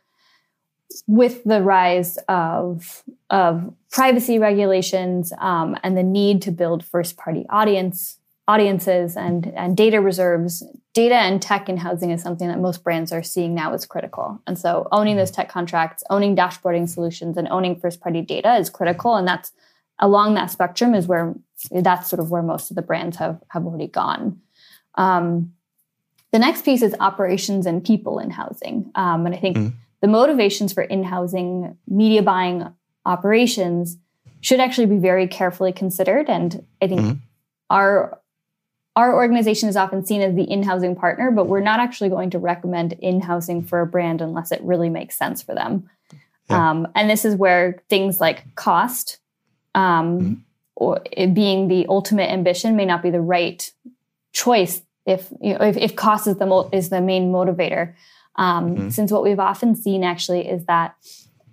[1.06, 7.46] with the rise of of privacy regulations um, and the need to build first party
[7.50, 10.62] audience audiences and and data reserves
[10.94, 14.40] data and tech in housing is something that most brands are seeing now as critical.
[14.46, 18.68] And so owning those tech contracts owning dashboarding solutions and owning first party data is
[18.68, 19.16] critical.
[19.16, 19.52] And that's
[19.98, 21.34] along that spectrum is where
[21.70, 24.40] that's sort of where most of the brands have have already gone.
[24.96, 25.54] Um,
[26.32, 28.90] the next piece is operations and people in housing.
[28.94, 32.66] Um, and i think mm the motivations for in housing media buying
[33.06, 33.96] operations
[34.42, 36.28] should actually be very carefully considered.
[36.28, 37.18] And I think mm-hmm.
[37.70, 38.18] our
[38.94, 42.38] our organization is often seen as the in-housing partner, but we're not actually going to
[42.38, 45.88] recommend in-housing for a brand unless it really makes sense for them.
[46.50, 46.70] Yeah.
[46.70, 49.18] Um, and this is where things like cost,
[49.74, 50.34] um, mm-hmm.
[50.76, 51.00] or
[51.32, 53.72] being the ultimate ambition, may not be the right
[54.34, 57.94] choice if you know, if, if cost is the is the main motivator.
[58.36, 58.88] Um, mm-hmm.
[58.88, 60.96] Since what we've often seen actually is that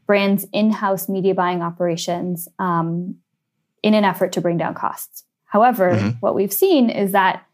[0.05, 3.15] brands in house media buying operations um,
[3.83, 5.23] in an effort to bring down costs.
[5.45, 6.09] However, mm-hmm.
[6.19, 7.45] what we've seen is that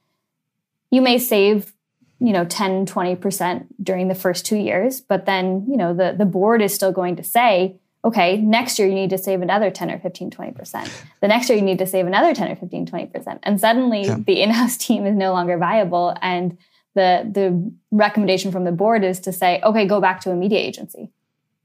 [0.92, 1.74] you may save
[2.20, 6.26] you know 10 20% during the first two years but then you know the, the
[6.26, 9.92] board is still going to say okay next year you need to save another 10
[9.92, 13.40] or 15 20% the next year you need to save another 10 or 15 20%
[13.44, 14.18] and suddenly yeah.
[14.26, 16.58] the in-house team is no longer viable and
[16.96, 20.60] the the recommendation from the board is to say, okay, go back to a media
[20.60, 21.12] agency,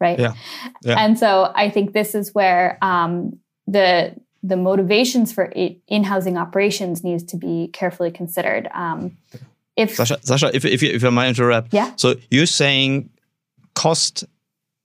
[0.00, 0.18] right?
[0.18, 0.34] Yeah.
[0.82, 0.96] yeah.
[0.98, 7.02] And so I think this is where um, the the motivations for in housing operations
[7.02, 8.68] needs to be carefully considered.
[8.74, 9.16] Um,
[9.76, 11.92] if Sasha, Sasha, if if, if I might interrupt, yeah.
[11.96, 13.08] So you're saying
[13.74, 14.24] cost,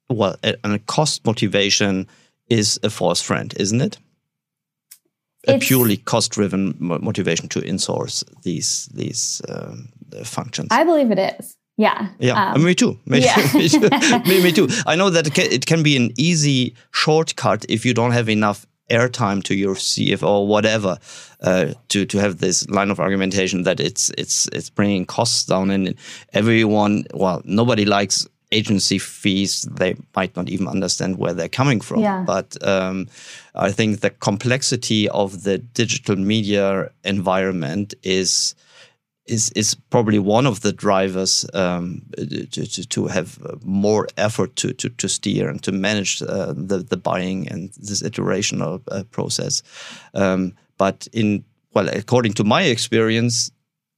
[0.09, 2.07] well, a cost motivation
[2.47, 3.97] is a false friend, isn't it?
[5.47, 9.89] a purely cost-driven motivation to insource these these um,
[10.23, 10.67] functions.
[10.71, 11.57] I believe it is.
[11.77, 12.07] Yeah.
[12.19, 12.53] Yeah.
[12.53, 12.97] Um, me too.
[13.05, 13.35] Me, yeah.
[13.53, 13.79] me, too.
[14.29, 14.69] me, me, too.
[14.85, 18.29] I know that it can, it can be an easy shortcut if you don't have
[18.29, 20.97] enough airtime to your CFO or whatever
[21.41, 25.71] uh, to to have this line of argumentation that it's it's it's bringing costs down
[25.71, 25.95] and
[26.33, 31.99] everyone well nobody likes agency fees they might not even understand where they're coming from
[31.99, 32.23] Yeah.
[32.27, 33.07] but um,
[33.55, 38.53] I think the complexity of the digital media environment is
[39.25, 44.73] is is probably one of the drivers um, to, to, to have more effort to,
[44.73, 49.63] to, to steer and to manage uh, the the buying and this iterational uh, process.
[50.13, 53.51] Um, but in well, according to my experience,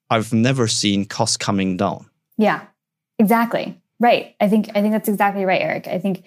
[0.10, 2.10] I've never seen costs coming down.
[2.38, 2.62] Yeah,
[3.20, 3.80] exactly.
[4.00, 4.36] Right.
[4.40, 5.88] I think I think that's exactly right, Erik.
[5.88, 6.24] I think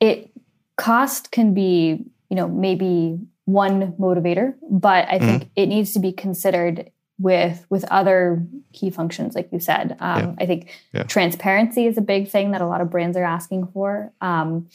[0.00, 0.30] it
[0.76, 6.12] cost can be, you know, maybe one motivator, but I think it needs to be
[6.12, 9.96] considered with with other key functions, like you said.
[10.00, 10.34] Um, Yeah.
[10.38, 11.02] I think Yeah.
[11.04, 14.12] transparency is a big thing that a lot of brands are asking for.
[14.20, 14.68] Um,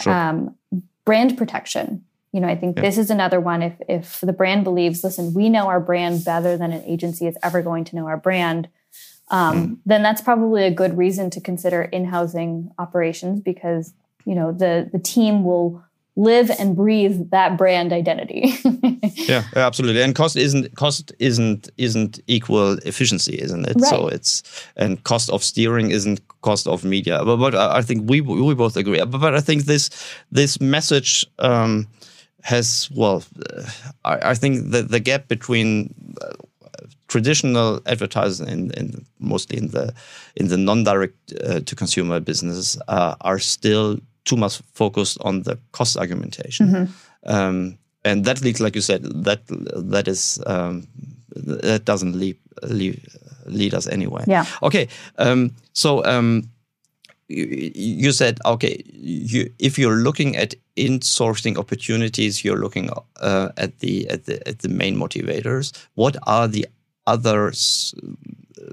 [0.00, 0.12] Sure.
[0.12, 0.54] um,
[1.04, 2.04] brand protection.
[2.32, 2.82] You know, I think Yeah.
[2.82, 3.62] this is another one.
[3.62, 7.36] If if the brand believes, listen, we know our brand better than an agency is
[7.42, 8.68] ever going to know our brand,
[9.30, 9.76] um, Mm.
[9.86, 13.94] then that's probably a good reason to consider in-housing operations because
[14.26, 15.82] you know the the team will
[16.18, 18.52] live and breathe that brand identity.
[19.28, 20.00] Yeah, absolutely.
[20.00, 23.78] And cost isn't cost isn't isn't equal efficiency, isn't it?
[23.84, 24.42] So it's
[24.76, 27.22] and cost of steering isn't cost of media.
[27.24, 28.98] But, but I think we we both agree.
[29.04, 29.90] But, but I think this
[30.32, 31.88] this message um,
[32.42, 33.22] has well,
[33.54, 33.64] uh,
[34.04, 36.32] I, I think the the gap between uh,
[37.08, 39.92] traditional advertising in, in mostly in the
[40.36, 43.98] in the non-direct uh, to consumer business uh, are still
[44.28, 46.66] too much focused on the cost argumentation.
[47.26, 49.40] Um, and that leads like you said that
[49.90, 50.86] that is um,
[51.34, 53.00] that doesn't lead, lead
[53.46, 54.24] lead us anywhere.
[54.26, 54.44] Yeah.
[54.62, 54.88] okay
[55.18, 56.48] um, so um,
[57.28, 63.78] you, you said okay you, if you're looking at insourcing opportunities you're looking uh, at
[63.80, 65.72] the at the at the main motivators.
[65.94, 66.66] What are the
[67.06, 67.52] other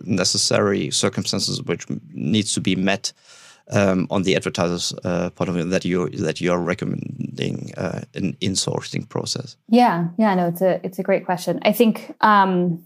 [0.03, 3.13] necessary circumstances which needs to be met
[3.71, 8.35] um, on the advertiser's uh, point of view that you that you're recommending uh, an
[8.41, 11.59] insourcing process Yeah, yeah, no, it's a it's a great question.
[11.63, 12.85] I think um,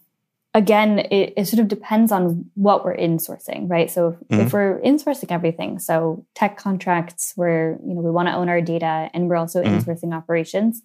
[0.53, 3.91] again, it, it sort of depends on what we're insourcing, right?
[3.91, 8.35] So if, if we're insourcing everything, so tech contracts, where you know we want to
[8.35, 9.81] own our data, and we're also Mhm.
[9.81, 10.81] insourcing operations,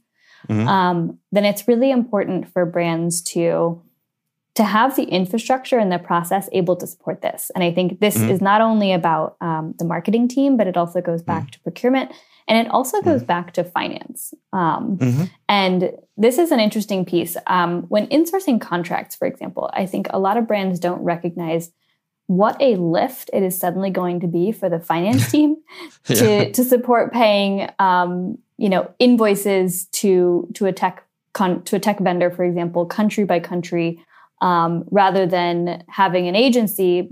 [0.48, 0.66] Mhm.
[0.66, 3.80] um, then it's really important for brands to
[4.54, 7.50] to have the infrastructure and the process able to support this.
[7.54, 8.30] And I think this Mhm.
[8.30, 12.12] is not only about um, the marketing team, but it also goes back to procurement,
[12.46, 14.32] and it also goes back to finance.
[14.52, 15.30] Um, Mhm.
[15.48, 17.36] and this is an interesting piece.
[17.48, 21.72] Um, when insourcing contracts, for example, I think a lot of brands don't recognize
[22.26, 25.56] what a lift it is suddenly going to be for the finance team
[26.04, 31.80] to, to support paying, um, you know, invoices to to a tech con- to a
[31.80, 33.98] tech vendor, for example, country by country,
[34.44, 37.08] um, rather than having an agency,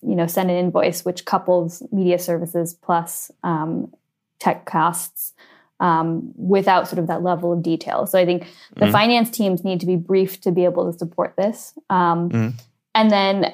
[0.00, 3.92] you know, send an invoice which couples media services plus um,
[4.38, 5.32] tech costs
[5.80, 8.06] um, without sort of that level of detail.
[8.06, 8.46] So I think
[8.76, 8.92] the Mhm.
[8.92, 11.74] finance teams need to be briefed to be able to support this.
[11.90, 12.52] Um, Mhm.
[12.94, 13.52] And then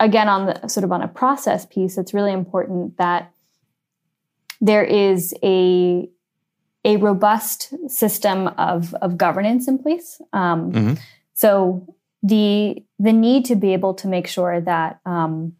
[0.00, 3.30] again, on the sort of on a process piece, it's really important that
[4.60, 6.08] there is a
[6.84, 10.20] a robust system of, of governance in place.
[10.32, 10.98] Um, Mhm.
[11.32, 11.86] So
[12.22, 15.54] the the need to be able to make sure that um,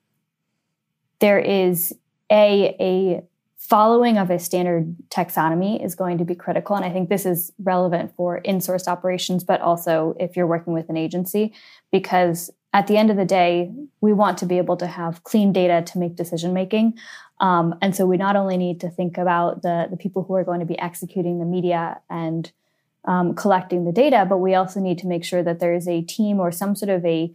[1.18, 1.92] there is
[2.30, 3.22] a a
[3.56, 7.52] following of a standard taxonomy is going to be critical, and I think this is
[7.62, 11.54] relevant for in-sourced operations, but also if you're working with an agency,
[11.90, 13.70] because at the end of the day,
[14.00, 16.98] we want to be able to have clean data to make decision making.
[17.40, 20.44] Um, and so we not only need to think about the, the people who are
[20.44, 22.50] going to be executing the media and
[23.04, 26.02] um, collecting the data, but we also need to make sure that there is a
[26.02, 27.34] team or some sort of a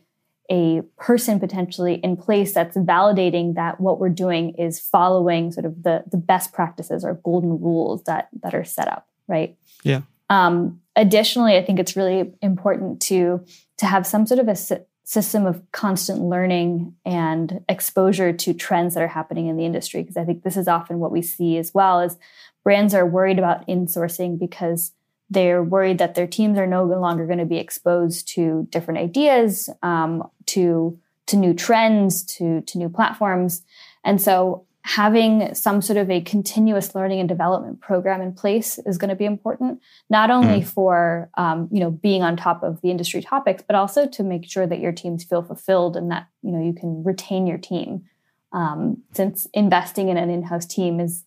[0.50, 5.84] a person potentially in place that's validating that what we're doing is following sort of
[5.84, 9.58] the the best practices or golden rules that that are set up, right?
[9.84, 10.02] Yeah.
[10.30, 13.44] Um, additionally, I think it's really important to
[13.78, 18.94] to have some sort of a sy- system of constant learning and exposure to trends
[18.94, 21.58] that are happening in the industry because I think this is often what we see
[21.58, 22.18] as well is
[22.64, 24.92] brands are worried about insourcing because
[25.30, 29.70] they're worried that their teams are no longer going to be exposed to different ideas,
[29.84, 33.64] um, to to new trends, to to new platforms,
[34.04, 38.98] and so having some sort of a continuous learning and development program in place is
[38.98, 42.90] going to be important, not only for um, you know being on top of the
[42.90, 46.52] industry topics, but also to make sure that your teams feel fulfilled and that you
[46.52, 48.06] know you can retain your team.
[48.54, 51.26] Um, since investing in an in-house team is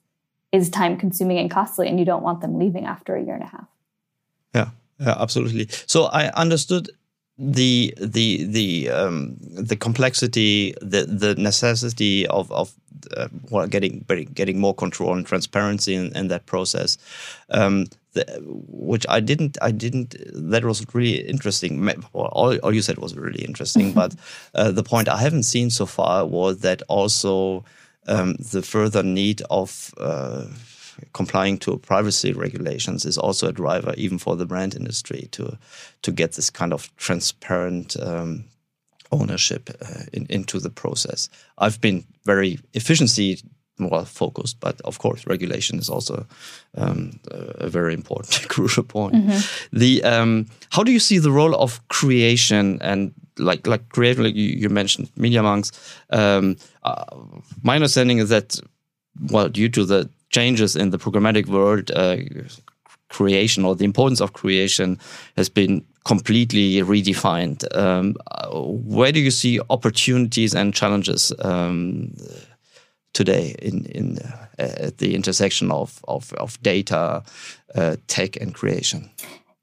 [0.52, 3.44] is time consuming and costly, and you don't want them leaving after a year and
[3.44, 3.68] a half.
[4.54, 5.68] Yeah, absolutely.
[5.86, 6.90] So I understood
[7.38, 12.74] the the the um, the complexity, the the necessity of of
[13.16, 16.98] uh, well, getting getting more control and transparency in, in that process,
[17.48, 20.16] um, the, which I didn't I didn't
[20.50, 21.82] that was really interesting.
[22.12, 24.14] Well, all, all you said was really interesting, but
[24.54, 27.64] uh, the point I haven't seen so far was that also
[28.06, 30.44] um, the further need of uh,
[31.12, 35.58] complying to privacy regulations is also a driver, even for the brand industry, to
[36.02, 38.44] to get this kind of transparent um,
[39.10, 41.28] ownership uh, in, into the process.
[41.58, 43.42] I've been very efficiency
[43.80, 46.26] more focused, but of course, regulation is also
[46.76, 49.14] um, a very important, crucial point.
[49.14, 49.40] Mm -hmm.
[49.78, 54.22] The um, how do you see the role of creation and like like creative?
[54.22, 55.70] Like you, you mentioned MediaMonks.
[56.08, 57.04] Um, uh,
[57.62, 58.60] my understanding is that
[59.30, 62.16] well, due to the changes in the programmatic world, uh,
[63.10, 64.98] creation or the importance of creation
[65.36, 67.64] has been completely redefined.
[67.76, 68.16] Um,
[68.52, 72.14] where do you see opportunities and challenges um,
[73.12, 77.22] today in in uh, at the intersection of of, of data,
[77.74, 79.10] uh, tech, and creation?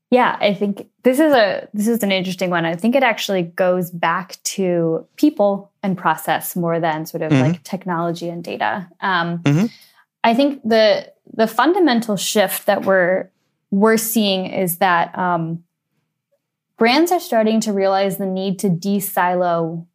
[0.09, 2.65] Yeah, I think this is a this is an interesting one.
[2.65, 7.37] I think it actually goes back to people and process more than sort of mm
[7.37, 7.47] -hmm.
[7.47, 8.87] like technology and data.
[9.01, 9.69] Um, mm -hmm.
[10.27, 13.29] I think the the fundamental shift that we're
[13.71, 15.63] we're seeing is that um,
[16.77, 19.87] brands are starting to realize the need to de-silo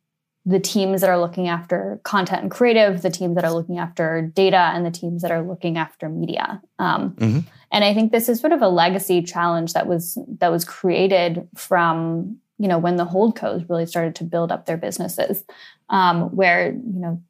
[0.44, 4.22] the teams that are looking after content and creative, the teams that are looking after
[4.34, 6.60] data, and the teams that are looking after media.
[6.80, 7.40] Um, mm-hmm.
[7.70, 11.46] And I think this is sort of a legacy challenge that was that was created
[11.54, 15.44] from you know when the holdcos really started to build up their businesses,
[15.90, 17.22] um, where you know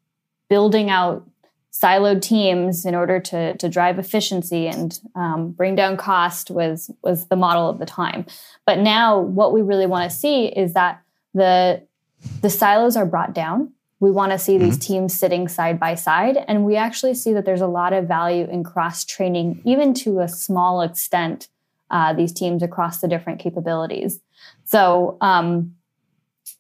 [0.49, 1.29] building out
[1.73, 7.27] siloed teams in order to, to drive efficiency and um, bring down cost was was
[7.27, 8.27] the model of the time.
[8.67, 11.03] But now what we really want to see is that
[11.35, 11.83] the
[12.41, 13.73] the silos are brought down.
[14.01, 14.65] We want to see mm-hmm.
[14.65, 18.07] these teams sitting side by side, and we actually see that there's a lot of
[18.07, 21.49] value in cross training, even to a small extent.
[21.91, 24.19] Uh, these teams across the different capabilities.
[24.65, 25.75] So, um,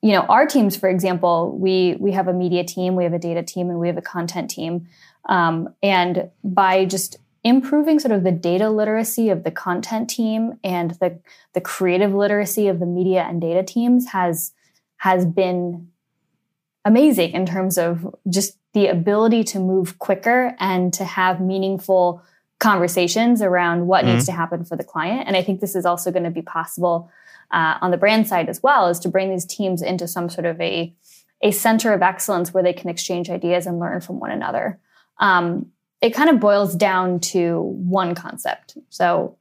[0.02, 3.18] you know, our teams, for example, we we have a media team, we have a
[3.18, 4.88] data team, and we have a content team.
[5.28, 10.92] Um, and by just improving sort of the data literacy of the content team and
[11.00, 11.20] the
[11.54, 14.52] the creative literacy of the media and data teams has
[14.96, 15.88] has been
[16.84, 22.22] amazing in terms of just the ability to move quicker and to have meaningful
[22.62, 24.14] conversations around what mm-hmm.
[24.14, 25.24] needs to happen for the client.
[25.26, 27.10] And I think this is also going to be possible
[27.50, 30.46] uh, on the brand side as well, is to bring these teams into some sort
[30.46, 30.94] of a
[31.44, 34.78] a center of excellence where they can exchange ideas and learn from one another
[35.18, 35.70] um,
[36.02, 38.76] it kind of boils down to one concept.
[38.90, 39.38] So,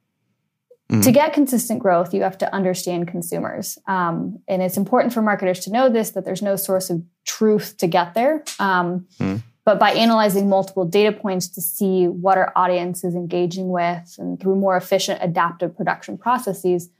[0.90, 1.02] mm-hmm.
[1.02, 3.78] to get consistent growth, you have to understand consumers.
[3.86, 7.76] Um, and it's important for marketers to know this that there's no source of truth
[7.78, 8.44] to get there.
[8.60, 9.36] Um, mm-hmm.
[9.64, 14.40] But by analyzing multiple data points to see what our audience is engaging with and
[14.40, 16.90] through more efficient adaptive production processes,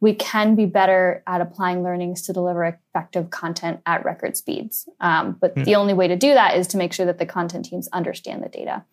[0.00, 4.88] we can be better at applying learnings to deliver effective content at record speeds.
[5.00, 5.64] Um, but mm.
[5.64, 8.42] the only way to do that is to make sure that the content teams understand
[8.42, 8.84] the data.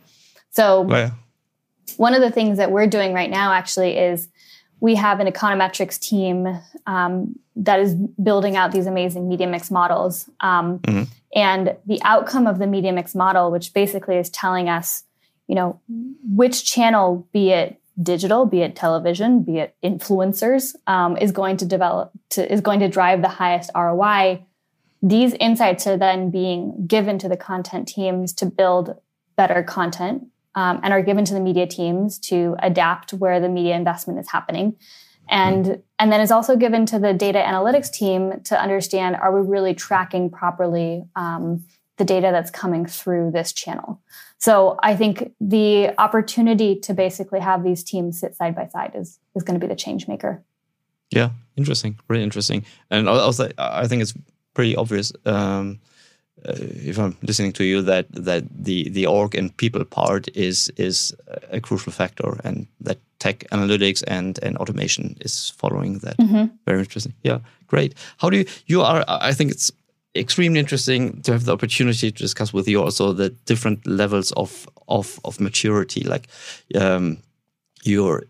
[0.52, 1.12] So, oh, yeah.
[1.98, 4.28] one of the things that we're doing right now actually is
[4.80, 10.30] we have an econometrics team um, that is building out these amazing media mix models.
[10.40, 11.04] Um, mm-hmm.
[11.36, 15.04] And the outcome of the media mix model, which basically is telling us,
[15.48, 15.80] you know,
[16.24, 21.66] which channel, be it digital, be it television, be it influencers, um, is going to
[21.66, 24.46] develop to is going to drive the highest ROI.
[25.02, 28.96] These insights are then being given to the content teams to build
[29.36, 33.76] better content um, and are given to the media teams to adapt where the media
[33.76, 34.76] investment is happening.
[35.30, 39.48] And, and then is also given to the data analytics team to understand are we
[39.48, 41.64] really tracking properly um,
[41.98, 44.02] the data that's coming through this channel.
[44.38, 49.20] So I think the opportunity to basically have these teams sit side by side is
[49.36, 50.44] is going to be the change maker.
[51.12, 54.14] Yeah, interesting, really interesting, and I also I think it's
[54.54, 55.14] pretty obvious.
[55.26, 55.80] Um,
[56.46, 60.70] uh, if I'm listening to you, that that the the org and people part is
[60.76, 61.16] is
[61.52, 66.18] a crucial factor, and that tech analytics and and automation is following that.
[66.18, 66.50] Mm -hmm.
[66.66, 67.16] Very interesting.
[67.22, 67.94] Yeah, great.
[68.18, 69.04] How do you you are?
[69.32, 69.72] I think it's
[70.14, 74.68] extremely interesting to have the opportunity to discuss with you also the different levels of
[74.88, 76.02] of of maturity.
[76.02, 76.28] Like
[76.76, 77.18] um,
[77.84, 78.24] you're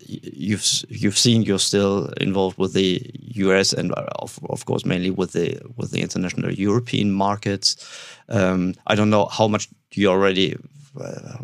[0.47, 3.01] you've you've seen you're still involved with the
[3.45, 3.73] U.S.
[3.73, 7.75] and uh, of of course mainly with the with the international European markets.
[8.29, 10.55] Um, I don't know how much you already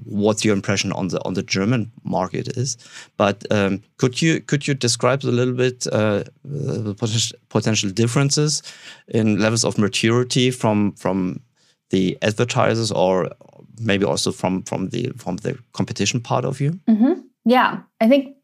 [0.05, 2.77] what your impression on the on the German market is.
[3.17, 8.63] But um, could you could you describe a little bit uh, the potential, potential differences
[9.07, 11.41] in levels of maturity from from
[11.89, 13.31] the advertisers or
[13.79, 16.79] maybe also from from the from the competition part of you?
[16.87, 17.15] Mm -hmm.
[17.43, 18.35] Yeah, I think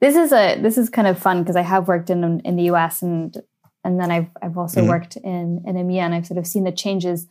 [0.00, 2.70] this is a this is kind of fun because I have worked in in the
[2.72, 3.02] U.S.
[3.02, 3.42] and
[3.84, 4.90] and then I've I've also mm-hmm.
[4.90, 7.26] worked in in EMEA and I've sort of seen the changes.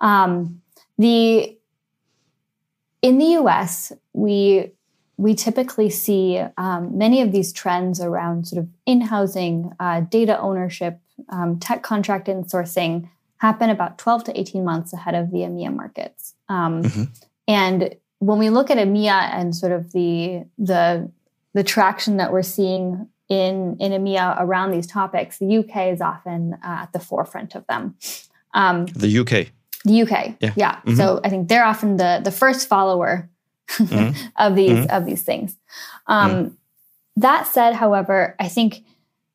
[0.00, 0.62] Um,
[0.98, 1.56] the
[3.06, 3.92] in the U.S.
[4.12, 4.72] we
[5.18, 10.38] we typically see um, many of these trends around sort of in housing, uh, data
[10.38, 11.00] ownership,
[11.30, 16.34] um, tech contract insourcing happen about 12 to 18 months ahead of the EMEA markets.
[16.48, 17.04] Um, mm-hmm.
[17.48, 21.10] And when we look at EMEA and sort of the the
[21.54, 26.54] the traction that we're seeing in in EMEA around these topics, the UK is often
[26.54, 27.94] uh, at the forefront of them.
[28.52, 29.52] Um, the UK.
[29.86, 30.36] The UK.
[30.40, 30.52] Yeah.
[30.56, 30.76] yeah.
[30.76, 30.96] Mm-hmm.
[30.96, 33.30] So I think they're often the the first follower
[33.68, 34.26] mm-hmm.
[34.36, 34.90] of these mm-hmm.
[34.90, 35.56] of these things.
[36.06, 36.56] Um, mm.
[37.16, 38.84] that said, however, I think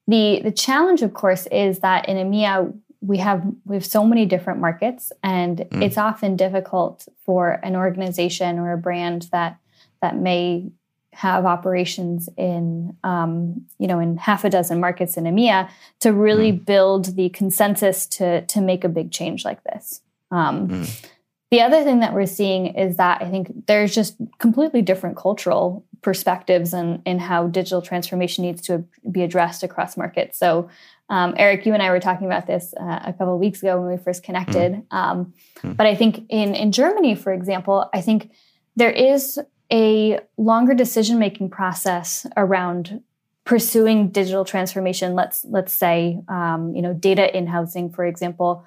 [0.08, 4.26] the the challenge, of course, is that in EMEA we have we have so many
[4.26, 5.84] different markets, and mm.
[5.84, 9.58] it's often difficult for an organization or a brand that
[10.02, 10.72] that may
[11.14, 16.52] have operations in um, you know in half a dozen markets in EMEA to really
[16.52, 16.66] mm.
[16.66, 20.02] build the consensus to to make a big change like this.
[20.32, 21.06] Um, mm.
[21.52, 25.86] The other thing that we're seeing is that I think there's just completely different cultural
[26.02, 30.40] perspectives and in, in how digital transformation needs to be addressed across markets.
[30.40, 30.70] So,
[31.10, 33.82] um, Erik, you and I were talking about this uh, a couple of weeks ago
[33.82, 34.72] when we first connected.
[34.74, 34.96] Mm.
[34.96, 35.76] Um, mm.
[35.76, 38.32] But I think in in Germany, for example, I think
[38.78, 39.38] there is
[39.72, 43.02] a longer decision making process around
[43.44, 48.64] pursuing digital transformation let's let's say um, you know data in housing for example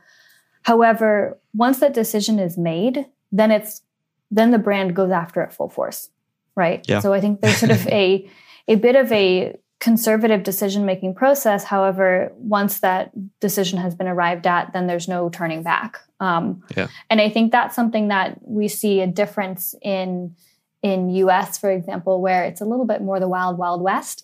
[0.65, 3.83] however once that decision is made then it's
[4.31, 6.11] then the brand goes after it full force
[6.57, 7.01] right yeah.
[7.01, 8.29] so i think there's sort of a
[8.69, 13.11] a bit of a conservative decision making process however once that
[13.41, 16.89] decision has been arrived at then there's no turning back um, yeah.
[17.11, 20.35] and i think that's something that we see a difference in
[20.85, 24.23] in US, for example, where it's a little bit more the wild, wild west.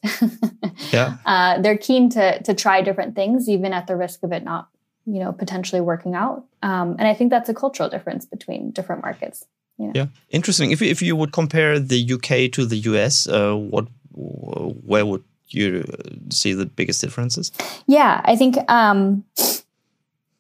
[0.93, 1.17] yeah.
[1.25, 4.69] Uh, they're keen to to try different things, even at the risk of it not,
[5.07, 6.45] you know, potentially working out.
[6.63, 9.47] Um, and I think that's a cultural difference between different markets.
[9.95, 10.07] Yeah.
[10.29, 10.73] Interesting.
[10.73, 15.85] If if you would compare the UK to the US, uh, what where would you
[16.31, 17.51] see the biggest differences?
[17.87, 19.25] Yeah, I think um,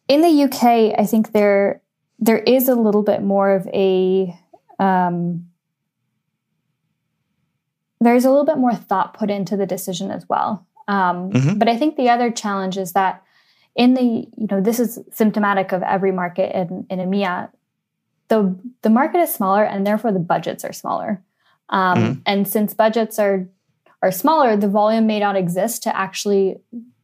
[0.08, 1.80] in the UK, I think there
[2.18, 4.36] there is a little bit more of a
[4.78, 5.46] um,
[8.00, 10.66] there's a little bit more thought put into the decision as well.
[10.88, 11.58] Um, mm-hmm.
[11.58, 13.22] But I think the other challenge is that
[13.80, 17.48] in the, you know, this is symptomatic of every market in, in EMEA.
[18.28, 21.22] The, the market is smaller and therefore the budgets are smaller.
[21.70, 22.20] Um, mm-hmm.
[22.26, 23.48] And since budgets are
[24.02, 26.56] are smaller, the volume may not exist to actually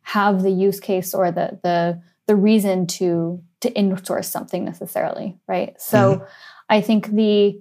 [0.03, 5.81] have the use case or the the the reason to to insource something necessarily, right?
[5.81, 6.25] So mm-hmm.
[6.69, 7.59] I think the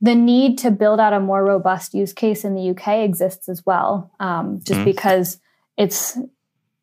[0.00, 3.64] the need to build out a more robust use case in the UK exists as
[3.66, 4.84] well, um, just mm.
[4.84, 5.40] because
[5.76, 6.18] it's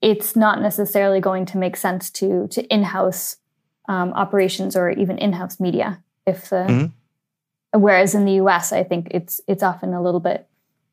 [0.01, 3.37] it's not necessarily going to make sense to to in-house
[3.87, 6.01] um, operations or even in-house media.
[6.25, 6.91] If the mm.
[7.73, 10.47] whereas in the US, I think it's it's often a little bit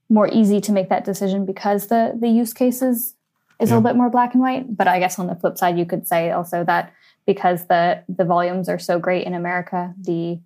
[0.09, 3.15] more easy to make that decision because the the use cases
[3.61, 3.75] is yeah.
[3.75, 4.77] a little bit more black and white.
[4.77, 6.93] But I guess on the flip side, you could say also that
[7.27, 10.41] because the the volumes are so great in America, the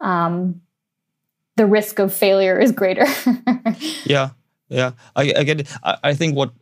[0.00, 0.60] um,
[1.56, 3.06] the risk of failure is greater.
[4.04, 4.30] yeah,
[4.68, 5.68] yeah, I, I get it.
[5.82, 6.52] I, I, think what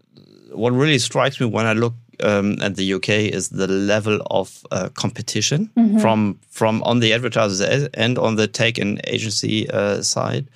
[0.55, 4.65] what really strikes me when I look um, at the UK is the level of
[4.71, 5.99] uh, competition mm-hmm.
[5.99, 10.47] from from on the advertisers and on the tech and agency uh, side,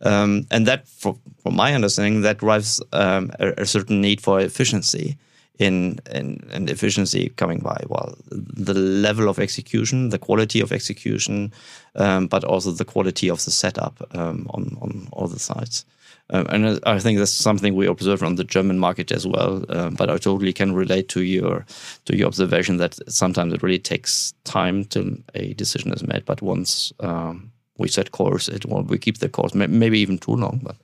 [0.00, 4.40] um, and that, for, from my understanding, that drives um, a, a certain need for
[4.40, 5.16] efficiency
[5.58, 7.82] in, in, in efficiency coming by?
[7.88, 11.52] Well, the level of execution, the quality of execution,
[11.94, 15.84] um, but also the quality of the setup um, on, on all the sides.
[16.32, 19.64] Um, and I think that's something we observe on the German market as well.
[19.68, 21.64] Um, but I totally can relate to your
[22.06, 26.24] to your observation that sometimes it really takes time till a decision is made.
[26.24, 30.34] But once um, we set course, it well, we keep the course, maybe even too
[30.34, 30.60] long.
[30.62, 30.76] But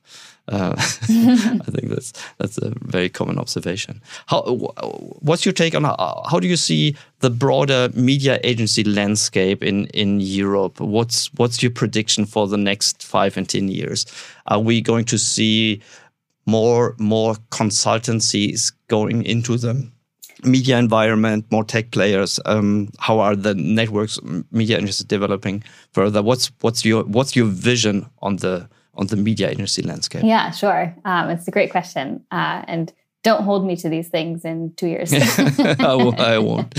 [0.49, 4.01] uh, I think that's that's a very common observation.
[4.27, 4.43] How,
[5.21, 9.87] what's your take on how, how, do you see the broader media agency landscape in
[9.89, 10.81] in Europe?
[10.81, 14.07] What's what's your prediction for the next five and ten years?
[14.47, 15.83] Are we going to see
[16.47, 19.93] more more consultancies going into them?
[20.45, 22.39] media environment, more tech players?
[22.47, 24.21] Um, how are the networks
[24.53, 26.23] media industry developing further?
[26.23, 28.69] What's what's your what's your vision on the
[28.99, 30.25] on the media agency landscape?
[30.25, 30.95] Yeah, sure.
[31.05, 32.93] Um, it's a great question, uh, and
[33.23, 35.13] don't hold me to these things in two years.
[35.79, 36.75] I won't.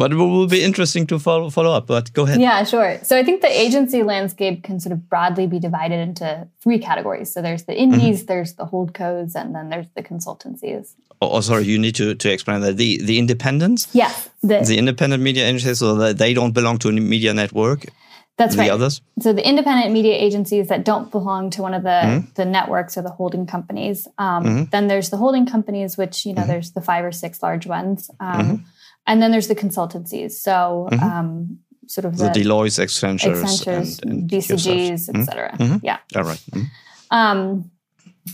[0.00, 1.86] But it will be interesting to follow follow up.
[1.86, 2.40] But go ahead.
[2.40, 2.98] Yeah, sure.
[3.02, 7.30] So I think the agency landscape can sort of broadly be divided into three categories.
[7.30, 8.26] So there's the indies, mm-hmm.
[8.26, 10.94] there's the holdcos, and then there's the consultancies.
[11.20, 12.78] Oh, oh, sorry, you need to, to explain that.
[12.78, 13.88] The the independents?
[13.92, 14.10] Yeah.
[14.42, 17.84] The, the independent media agencies, so that they don't belong to a media network.
[18.40, 18.70] That's the right.
[18.70, 19.02] others?
[19.18, 22.32] So the independent media agencies that don't belong to one of the, mm-hmm.
[22.36, 24.08] the networks or the holding companies.
[24.16, 24.64] Um, mm-hmm.
[24.70, 26.50] Then there's the holding companies, which, you know, mm-hmm.
[26.50, 28.10] there's the five or six large ones.
[28.18, 28.54] Um, mm-hmm.
[29.06, 30.32] and then there's the consultancies.
[30.32, 31.04] So mm-hmm.
[31.04, 35.54] um, sort of the, the Deloitte, Accentures, Accentures and, and BCGs, etc.
[35.58, 35.76] Mm-hmm.
[35.82, 35.98] Yeah.
[36.16, 36.42] All right.
[37.10, 37.70] Um,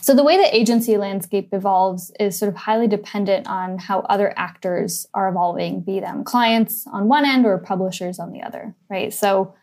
[0.03, 4.33] so the way the agency landscape evolves is sort of highly dependent on how other
[4.37, 9.13] actors are evolving, be them clients on one end or publishers on the other, right?
[9.13, 9.55] So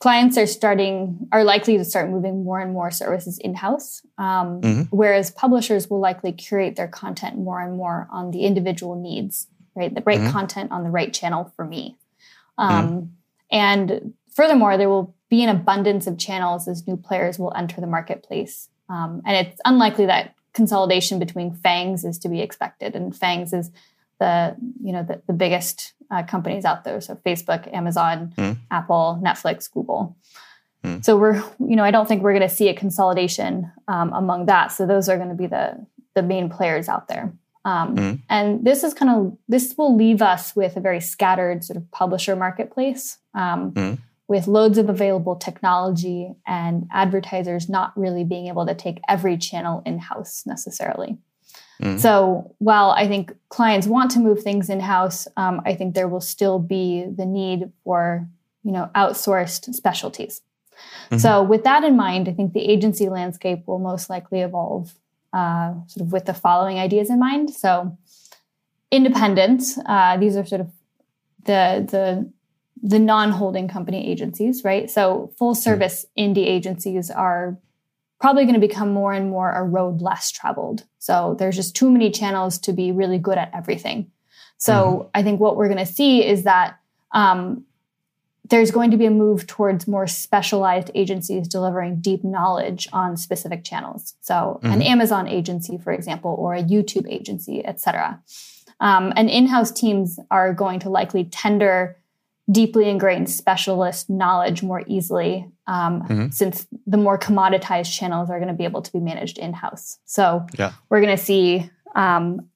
[0.00, 4.82] clients are starting are likely to start moving more and more services in-house um, mm-hmm.
[4.90, 9.46] whereas publishers will likely curate their content more and more on the individual needs
[9.76, 10.32] right the right mm-hmm.
[10.32, 11.96] content on the right channel for me
[12.58, 13.06] um, mm-hmm.
[13.50, 17.86] and furthermore there will be an abundance of channels as new players will enter the
[17.86, 23.54] marketplace um, and it's unlikely that consolidation between FAANGs is to be expected and FAANGs
[23.56, 23.70] is
[24.20, 27.00] the you know the, the biggest uh, companies out there.
[27.00, 28.56] So Facebook, Amazon, mm.
[28.70, 30.16] Apple, Netflix, Google.
[30.84, 31.04] Mm.
[31.04, 34.46] So we're, you know, I don't think we're going to see a consolidation um, among
[34.46, 34.72] that.
[34.72, 37.32] So those are going to be the the main players out there.
[37.64, 38.20] Um, mm.
[38.28, 41.90] And this is kind of this will leave us with a very scattered sort of
[41.90, 43.98] publisher marketplace um, mm.
[44.28, 49.82] with loads of available technology and advertisers not really being able to take every channel
[49.84, 51.18] in house necessarily.
[51.80, 51.98] Mm.
[51.98, 56.08] So while I think clients want to move things in house, um, I think there
[56.08, 58.28] will still be the need for
[58.62, 60.42] you know outsourced specialties.
[61.10, 61.18] Mm-hmm.
[61.18, 64.94] So with that in mind, I think the agency landscape will most likely evolve
[65.32, 67.50] uh, sort of with the following ideas in mind.
[67.50, 67.96] So
[68.90, 70.70] independent, uh, these are sort of
[71.44, 72.30] the the
[72.82, 74.90] the non-holding company agencies, right?
[74.90, 76.34] So full service mm.
[76.34, 77.58] indie agencies are
[78.20, 80.84] probably going to become more and more a road less traveled.
[80.98, 84.10] So there's just too many channels to be really good at everything.
[84.58, 85.08] So mm-hmm.
[85.14, 86.78] I think what we're going to see is that
[87.12, 87.64] um,
[88.50, 93.64] there's going to be a move towards more specialized agencies delivering deep knowledge on specific
[93.64, 94.14] channels.
[94.20, 94.72] So mm-hmm.
[94.72, 98.20] an Amazon agency, for example, or a YouTube agency, et cetera.
[98.80, 101.96] Um, and in-house teams are going to likely tender
[102.50, 106.28] deeply ingrained specialist knowledge more easily um, mm-hmm.
[106.30, 110.46] since the more commoditized channels are going to be able to be managed in-house so
[110.58, 110.72] yeah.
[110.88, 112.48] we're going to see um,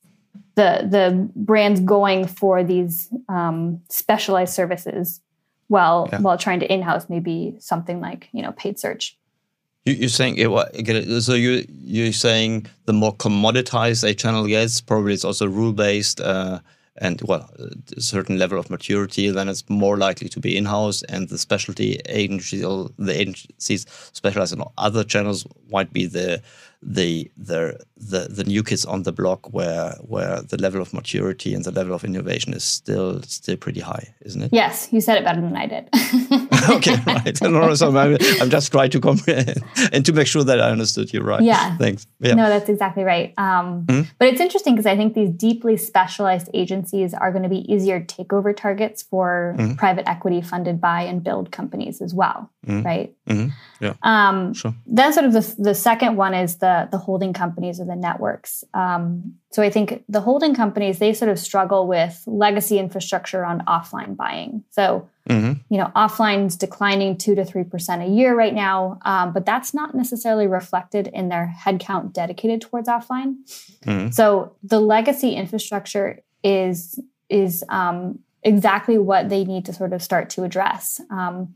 [0.54, 5.20] the the brands going for these um, specialized services
[5.68, 6.20] while yeah.
[6.20, 9.16] while trying to in-house maybe something like you know paid search
[9.84, 10.36] you, are saying
[11.20, 16.20] so you you're saying the more commoditized a channel gets probably it's also rule based
[16.20, 16.60] uh,
[16.98, 17.50] and well
[17.96, 22.00] a certain level of maturity then it's more likely to be in-house and the specialty
[22.08, 26.40] agencies or the agencies specialized in other channels might be the
[26.84, 31.54] the the the, the new kids on the block where where the level of maturity
[31.54, 34.52] and the level of innovation is still still pretty high, isn't it?
[34.52, 35.88] Yes, you said it better than I did.
[36.70, 37.40] okay, right.
[37.54, 39.62] No, so I'm, I'm, just trying to comprehend
[39.92, 41.42] and to make sure that I understood you right.
[41.42, 41.76] Yeah.
[41.76, 42.06] Thanks.
[42.20, 42.34] Yeah.
[42.34, 43.34] No, that's exactly right.
[43.36, 44.10] Um, mm-hmm.
[44.18, 48.00] But it's interesting because I think these deeply specialized agencies are going to be easier
[48.00, 49.74] takeover targets for mm-hmm.
[49.74, 52.82] private equity funded buy and build companies as well, mm-hmm.
[52.82, 53.14] right?
[53.28, 53.48] Mm-hmm.
[53.80, 53.94] Yeah.
[54.02, 54.74] Um, sure.
[54.86, 58.64] Then sort of the, the second one is the the holding companies or the networks.
[58.74, 63.60] Um, so I think the holding companies they sort of struggle with legacy infrastructure on
[63.66, 64.64] offline buying.
[64.70, 65.52] So mm-hmm.
[65.68, 69.74] you know offline's declining two to three percent a year right now, um, but that's
[69.74, 73.36] not necessarily reflected in their headcount dedicated towards offline.
[73.84, 74.10] Mm-hmm.
[74.10, 76.98] So the legacy infrastructure is
[77.28, 81.00] is um, exactly what they need to sort of start to address.
[81.10, 81.54] Um,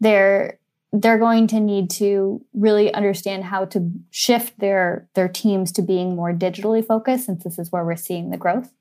[0.00, 0.58] they're
[0.92, 6.16] they're going to need to really understand how to shift their their teams to being
[6.16, 8.72] more digitally focused since this is where we're seeing the growth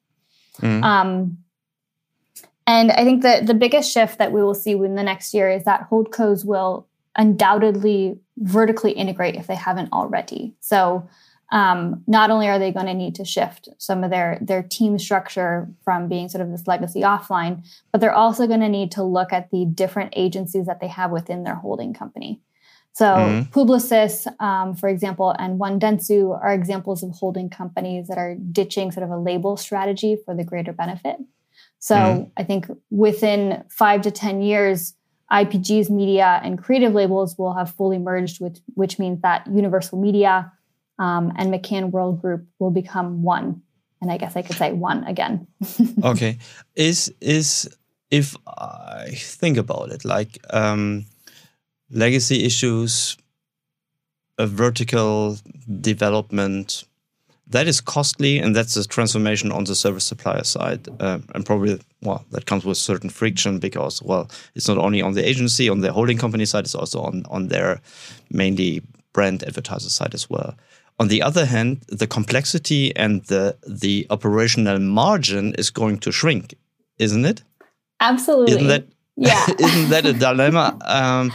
[0.61, 0.84] mm.
[0.84, 1.38] um,
[2.65, 5.49] and i think that the biggest shift that we will see in the next year
[5.49, 11.07] is that holdcos will undoubtedly vertically integrate if they haven't already so
[11.52, 15.00] um, not only are they going to need to shift some of their their team
[15.00, 19.04] structure from being sort of this legacy offline, but they're also going to need to
[19.04, 22.41] look at the different agencies that they have within their holding company.
[22.98, 23.60] So mm-hmm.
[23.60, 28.91] Publicis, um, for example, and One Dentsu are examples of holding companies that are ditching
[28.91, 31.18] sort of a label strategy for the greater benefit.
[31.78, 32.30] So mm-hmm.
[32.38, 34.95] I think within five to 10 years,
[35.32, 40.52] IPG's media and creative labels will have fully merged, with, which means that Universal Media
[41.00, 43.62] um, and McCann World Group will become one.
[44.02, 45.48] And I guess I could say one again.
[46.04, 46.38] okay.
[46.76, 47.70] Is, is,
[48.12, 51.06] if I think about it, like, um,
[51.89, 53.18] legacy issues,
[54.38, 55.38] a vertical
[55.82, 56.84] development
[57.50, 61.80] that is costly, and that's a transformation on the service supplier side, uh, and probably
[62.02, 65.80] well that comes with certain friction because well it's not only on the agency on
[65.80, 67.82] the holding company side, it's also on on their
[68.30, 68.82] mainly
[69.14, 70.56] brand advertiser side as well.
[71.00, 76.56] On the other hand, the complexity and the the operational margin is going to shrink,
[76.98, 77.43] isn't it?
[78.00, 78.56] Absolutely.
[78.56, 78.86] Isn't that
[79.16, 79.45] yeah?
[79.60, 80.78] isn't that a dilemma?
[80.86, 81.34] Um,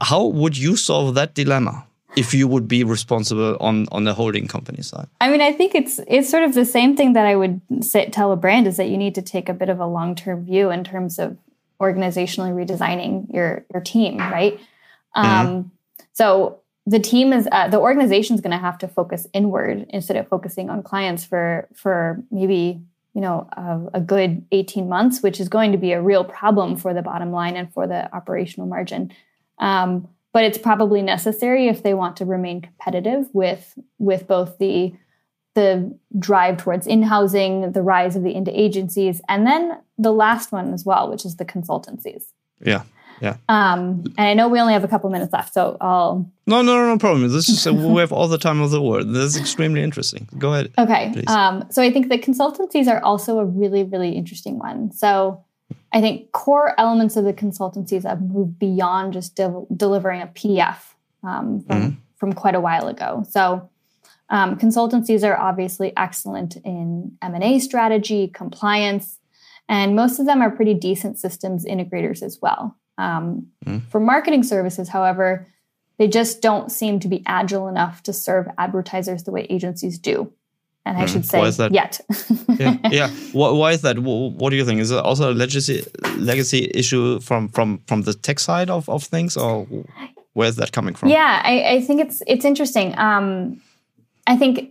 [0.00, 1.84] how would you solve that dilemma
[2.16, 5.08] if you would be responsible on on the holding company side?
[5.20, 8.08] I mean, I think it's it's sort of the same thing that I would say,
[8.08, 10.46] tell a brand is that you need to take a bit of a long term
[10.46, 11.36] view in terms of
[11.78, 14.58] organizationally redesigning your your team, right?
[15.14, 15.46] Mm-hmm.
[15.46, 15.72] Um,
[16.14, 20.16] so the team is uh, the organization is going to have to focus inward instead
[20.16, 22.80] of focusing on clients for for maybe
[23.14, 26.76] you know a, a, good 18 months which is going to be a real problem
[26.76, 29.12] for the bottom line and for the operational margin
[29.58, 34.92] um, but it's probably necessary if they want to remain competitive with with both the
[35.54, 40.72] the drive towards in-housing, the rise of the indie agencies, and then the last one
[40.72, 42.24] as well, which is the consultancies.
[42.64, 42.84] Yeah.
[43.20, 43.36] Yeah.
[43.48, 46.30] Um, and I know we only have a couple minutes left, so I'll.
[46.46, 47.28] No, no, no, no problem.
[47.30, 49.08] This is we have all the time of the world.
[49.08, 50.28] This is extremely interesting.
[50.38, 50.72] Go ahead.
[50.78, 51.12] Okay.
[51.28, 54.92] Um, so I think the consultancies are also a really, really interesting one.
[54.92, 55.44] So
[55.92, 60.78] I think core elements of the consultancies have moved beyond just de- delivering a PDF
[61.22, 61.94] um, from, mm-hmm.
[62.16, 63.24] from quite a while ago.
[63.28, 63.68] So
[64.30, 69.18] um, consultancies are obviously excellent in M&A strategy, compliance,
[69.68, 72.76] and most of them are pretty decent systems integrators as well.
[72.98, 73.78] Um, mm-hmm.
[73.88, 75.46] For marketing services, however,
[75.98, 80.32] they just don't seem to be agile enough to serve advertisers the way agencies do
[80.84, 81.08] and I mm.
[81.08, 81.72] should say why is that?
[81.72, 82.00] yet.
[82.58, 83.10] yeah, yeah.
[83.32, 83.98] Why, why, is that?
[83.98, 84.80] What, what, do you think?
[84.80, 85.84] Is it also a legacy
[86.16, 89.66] legacy issue from from from the tech side of, of things, or
[90.32, 91.10] where's that coming from?
[91.10, 92.96] Yeah, I, I think it's it's interesting.
[92.98, 93.60] Um,
[94.26, 94.70] I think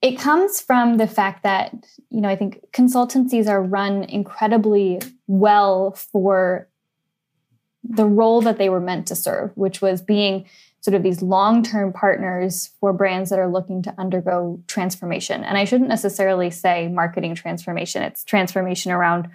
[0.00, 1.72] it comes from the fact that
[2.10, 6.68] you know I think consultancies are run incredibly well for
[7.94, 10.46] the role that they were meant to serve, which was being
[10.80, 15.44] sort of these long-term partners for brands that are looking to undergo transformation.
[15.44, 18.02] And I shouldn't necessarily say marketing transformation.
[18.02, 19.28] It's transformation around,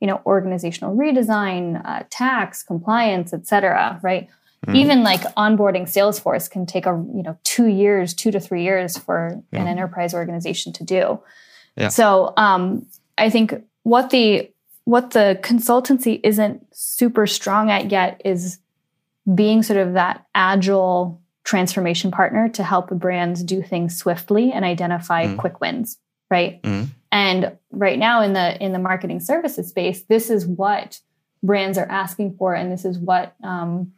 [0.00, 4.28] you know, organizational redesign, uh, tax, compliance, et cetera, right?
[4.66, 4.76] Mm-hmm.
[4.76, 8.96] Even like onboarding Salesforce can take a, you know, two years, two to three years
[8.96, 9.60] for yeah.
[9.60, 11.20] an enterprise organization to do.
[11.76, 11.88] Yeah.
[11.88, 12.86] So um,
[13.18, 13.52] I think
[13.82, 14.50] what the
[14.84, 18.58] what the consultancy isn't super strong at yet is
[19.34, 25.26] being sort of that agile transformation partner to help brands do things swiftly and identify
[25.26, 25.36] mm.
[25.36, 25.98] quick wins
[26.30, 26.86] right mm.
[27.12, 31.00] and right now in the in the marketing services space this is what
[31.42, 33.92] brands are asking for and this is what um,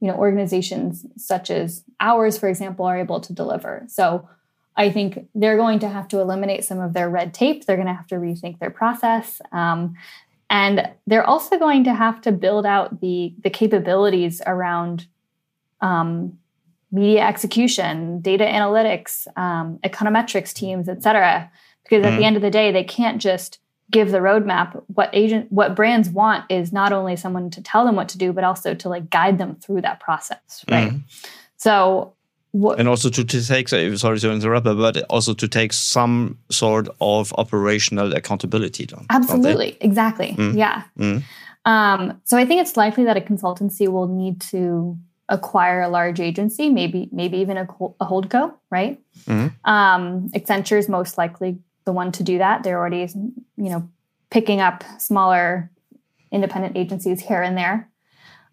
[0.00, 4.28] you know organizations such as ours for example are able to deliver so
[4.76, 7.88] i think they're going to have to eliminate some of their red tape they're going
[7.88, 9.96] to have to rethink their process um,
[10.52, 15.06] and they're also going to have to build out the, the capabilities around
[15.80, 16.38] um,
[16.90, 21.50] media execution, data analytics, um, econometrics teams, et cetera.
[21.82, 22.24] Because at the mm-hmm.
[22.24, 23.58] end of the day, they can't just
[23.90, 24.80] give the roadmap.
[24.88, 28.32] What agent, what brands want is not only someone to tell them what to do,
[28.32, 30.90] but also to like guide them through that process, right?
[30.90, 30.98] Mm-hmm.
[31.56, 32.12] So
[32.52, 32.78] what?
[32.78, 37.32] And also to, to take, sorry to interrupt, but also to take some sort of
[37.38, 38.86] operational accountability.
[38.86, 40.34] Don't, Absolutely, don't exactly.
[40.38, 40.56] Mm.
[40.56, 40.82] Yeah.
[40.98, 41.22] Mm.
[41.64, 44.98] Um, so I think it's likely that a consultancy will need to
[45.28, 49.00] acquire a large agency, maybe maybe even a, a holdco, right?
[49.24, 49.54] Mm.
[49.64, 52.62] Um, Accenture is most likely the one to do that.
[52.62, 53.08] They're already,
[53.56, 53.88] you know,
[54.30, 55.70] picking up smaller
[56.30, 57.88] independent agencies here and there.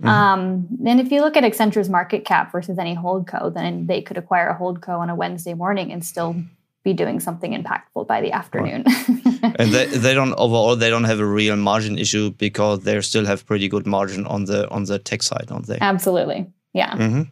[0.02, 0.08] Mm-hmm.
[0.08, 4.18] Um, and if you look at Accenture's market cap versus any holdco, then they could
[4.18, 6.36] acquire a holdco on a Wednesday morning and still
[6.84, 8.86] be doing something impactful by the afternoon.
[8.86, 9.56] Right.
[9.60, 13.26] and they, they don't overall they don't have a real margin issue because they still
[13.26, 15.78] have pretty good margin on the on the tech side, don't they?
[15.82, 16.93] Absolutely, yeah.
[16.93, 17.24] Mm-hmm.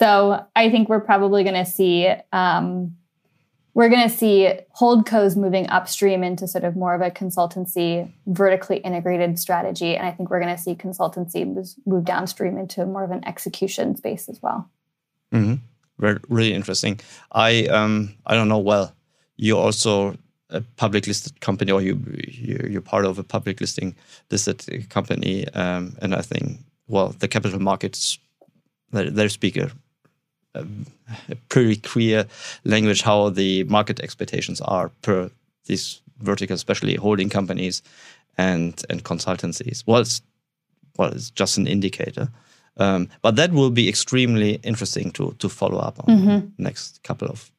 [0.00, 2.96] So I think we're probably going to see um,
[3.74, 8.78] we're going to see holdcos moving upstream into sort of more of a consultancy, vertically
[8.78, 11.44] integrated strategy, and I think we're going to see consultancy
[11.86, 14.68] move downstream into more of an execution space as well.
[15.32, 15.54] Mm-hmm.
[16.28, 16.98] Really interesting.
[17.30, 18.58] I um I don't know.
[18.58, 18.94] Well,
[19.36, 20.16] you're also
[20.48, 23.94] a public listed company, or you you're part of a public listing
[24.30, 28.18] listed company, um, and I think well the capital markets
[28.92, 29.70] they, they speak a a, a
[31.48, 32.26] pretty clear
[32.64, 35.30] language how the market expectations are per
[35.66, 37.82] these verticals, especially holding companies
[38.38, 39.84] and and consultancies.
[39.86, 40.22] Well, it's
[40.96, 42.28] well, it's just an indicator.
[42.76, 46.46] Um, but that will be extremely interesting to to follow up on mm-hmm.
[46.58, 47.50] next couple of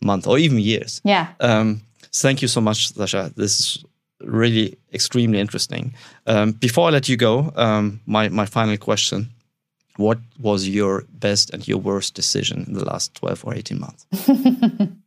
[0.00, 1.00] months or even years.
[1.04, 1.26] Yeah.
[1.40, 1.82] Um,
[2.12, 3.32] thank you so much, Sasha.
[3.36, 3.84] This is
[4.20, 5.94] really extremely interesting.
[6.26, 9.30] Um, before I let you go, um, my my final question:
[9.98, 14.06] what was your best and your worst decision in the last 12 or 18 months?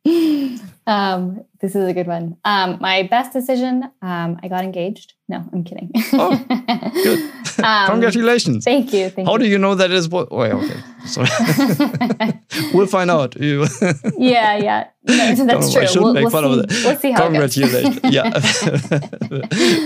[0.91, 2.35] um, this is a good one.
[2.43, 5.13] Um, my best decision, um, I got engaged.
[5.29, 5.89] No, I'm kidding.
[6.11, 6.35] oh,
[6.93, 7.63] good.
[7.63, 8.65] Um, Congratulations.
[8.65, 9.09] Thank you.
[9.09, 9.39] Thank How you.
[9.39, 10.27] do you know that is what?
[10.31, 10.79] Oh, okay.
[11.05, 11.29] Sorry.
[12.73, 13.37] we'll find out.
[14.17, 14.87] yeah, yeah.
[15.03, 15.81] No, that's true.
[15.81, 16.83] I should we'll, make we'll fun see, of that.
[16.83, 17.99] We'll see how Congratulations.
[18.03, 18.39] yeah.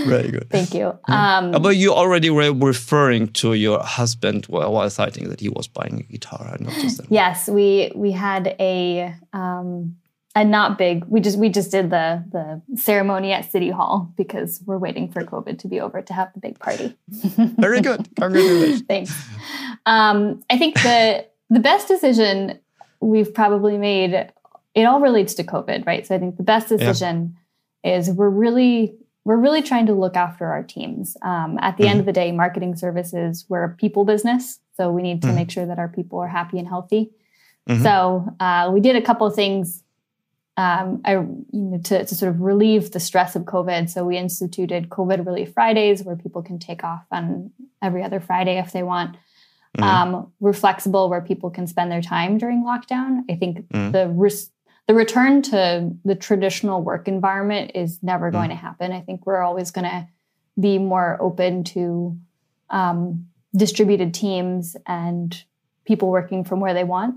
[0.07, 0.49] Very good.
[0.49, 0.97] Thank you.
[1.07, 5.99] Um, but you already were referring to your husband while citing that he was buying
[5.99, 6.57] a guitar.
[6.59, 7.11] I noticed that.
[7.11, 9.97] Yes, we we had a um,
[10.35, 11.05] and not big.
[11.05, 15.23] We just we just did the the ceremony at City Hall because we're waiting for
[15.23, 16.95] COVID to be over to have the big party.
[17.07, 18.07] Very good.
[18.17, 18.81] Congratulations.
[18.87, 19.27] Thanks.
[19.85, 22.59] Um, I think the the best decision
[22.99, 24.31] we've probably made.
[24.75, 26.05] It all relates to COVID, right?
[26.05, 27.37] So I think the best decision
[27.85, 27.97] yeah.
[27.97, 31.15] is we're really we're really trying to look after our teams.
[31.21, 31.91] Um, at the mm-hmm.
[31.91, 35.37] end of the day, marketing services we're a people business, so we need to mm-hmm.
[35.37, 37.11] make sure that our people are happy and healthy.
[37.69, 37.83] Mm-hmm.
[37.83, 39.81] So uh, we did a couple of things
[40.57, 43.89] um, I, you know, to, to sort of relieve the stress of COVID.
[43.89, 47.51] So we instituted COVID Relief Fridays where people can take off on
[47.81, 49.17] every other Friday if they want.
[49.77, 49.83] Mm-hmm.
[49.83, 53.23] Um, we're flexible where people can spend their time during lockdown.
[53.29, 53.91] I think mm-hmm.
[53.91, 54.51] the res-
[54.87, 58.59] the return to the traditional work environment is never going mm-hmm.
[58.59, 58.91] to happen.
[58.91, 60.07] I think we're always going to
[60.59, 62.17] be more open to
[62.69, 65.43] um, distributed teams and
[65.85, 67.15] people working from where they want.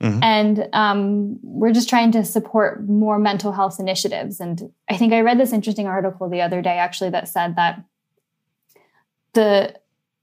[0.00, 0.22] Mm-hmm.
[0.22, 4.40] And um, we're just trying to support more mental health initiatives.
[4.40, 7.84] And I think I read this interesting article the other day, actually, that said that
[9.34, 9.74] the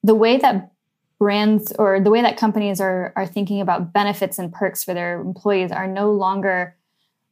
[0.03, 0.71] the way that
[1.19, 5.21] brands or the way that companies are are thinking about benefits and perks for their
[5.21, 6.75] employees are no longer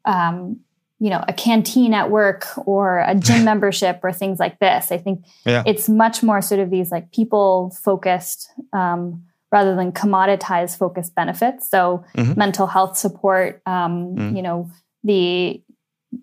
[0.05, 0.59] um,
[0.99, 4.97] you know a canteen at work or a gym membership or things like this i
[4.97, 5.61] think yeah.
[5.65, 9.23] it's much more sort of these like people focused um,
[9.55, 11.69] rather than commoditize focused benefits.
[11.69, 12.37] So mm-hmm.
[12.37, 14.35] mental health support, um, mm.
[14.35, 14.69] you know,
[15.05, 15.61] the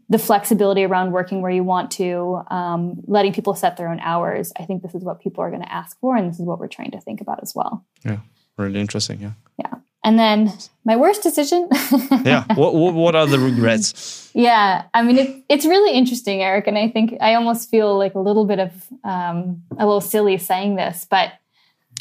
[0.09, 4.53] the flexibility around working where you want to, um, letting people set their own hours.
[4.59, 6.59] I think this is what people are going to ask for, and this is what
[6.61, 7.85] we're trying to think about as well.
[8.05, 8.19] Yeah,
[8.59, 9.21] really interesting.
[9.21, 9.33] Yeah.
[9.59, 9.75] Yeah.
[10.05, 10.53] And then
[10.85, 11.69] my worst decision.
[12.25, 12.45] yeah.
[12.55, 14.31] What, what are the regrets?
[14.35, 14.85] Yeah.
[14.93, 16.67] I mean, it, it's really interesting, Erik.
[16.67, 18.73] And I think I almost feel like a little bit of
[19.05, 21.29] um, a little silly saying this, but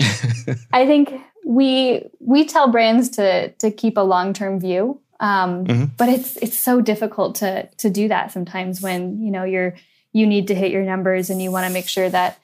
[0.73, 1.13] I think
[1.45, 5.85] we we tell brands to to keep a long term view, um, mm-hmm.
[5.97, 9.75] but it's it's so difficult to to do that sometimes when you know you're
[10.13, 12.39] you need to hit your numbers and you want to make sure that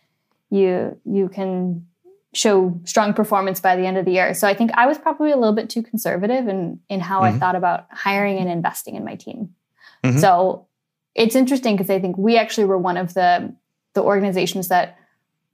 [0.49, 1.85] you you can
[2.33, 4.33] show strong performance by the end of the year.
[4.33, 7.35] So I think I was probably a little bit too conservative in in how mm-hmm.
[7.35, 9.55] I thought about hiring and investing in my team.
[10.03, 10.19] Mm-hmm.
[10.19, 10.67] So
[11.15, 13.53] it's interesting because I think we actually were one of the
[13.95, 14.97] the organizations that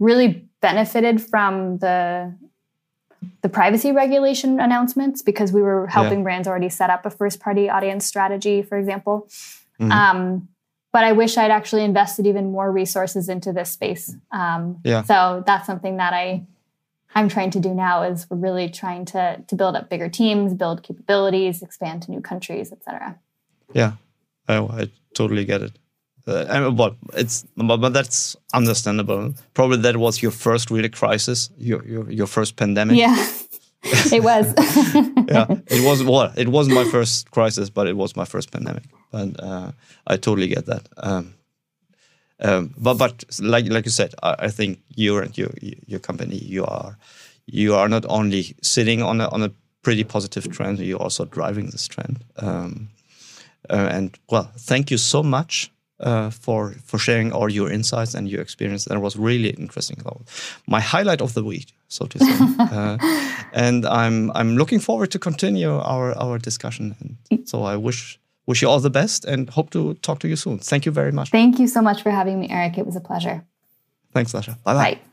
[0.04, 2.36] really benefited from the
[3.42, 6.24] the privacy regulation announcements because we were helping yeah.
[6.24, 9.30] brands already set up a first party audience strategy, for example.
[9.80, 9.92] Mm-hmm.
[9.92, 10.48] Um,
[10.92, 14.14] but I wish I'd actually invested even more resources into this space.
[14.32, 15.04] Um, yeah.
[15.04, 16.46] So that's something that I
[17.16, 20.54] I'm trying to do now is we're really trying to to build up bigger teams,
[20.54, 23.18] build capabilities, expand to new countries, etc.
[23.74, 23.94] Yeah,
[24.48, 25.72] I, I totally get it.
[26.26, 29.34] Uh, but it's but, but that's understandable.
[29.54, 32.98] Probably that was your first real crisis, your your, your first pandemic.
[32.98, 33.16] Yeah,
[33.84, 34.54] it was.
[35.28, 36.02] yeah, it was.
[36.04, 38.84] Well, it wasn't my first crisis, but it was my first pandemic.
[39.12, 39.72] And uh,
[40.08, 40.88] I totally get that.
[40.96, 41.34] Um,
[42.40, 46.38] um, but but like like you said, I, I, think you and your your company,
[46.38, 46.98] you are
[47.46, 49.52] you are not only sitting on a on a
[49.82, 52.24] pretty positive trend, you're also driving this trend.
[52.38, 52.90] Um,
[53.70, 55.73] uh, and well, thank you so much
[56.04, 58.86] uh, for for sharing all your insights and your experience.
[58.86, 59.98] That was really interesting.
[60.68, 62.38] My highlight of the week, so to say.
[62.60, 62.98] uh,
[63.54, 66.96] and I'm I'm looking forward to continue our our discussion.
[67.00, 70.36] And so I wish wish you all the best and hope to talk to you
[70.36, 70.60] soon.
[70.60, 71.30] Thank you very much.
[71.30, 72.78] Thank you so much for having me, Erik.
[72.78, 73.44] It was a pleasure.
[74.14, 74.58] Thanks, Sasha.
[74.64, 75.13] Bye bye.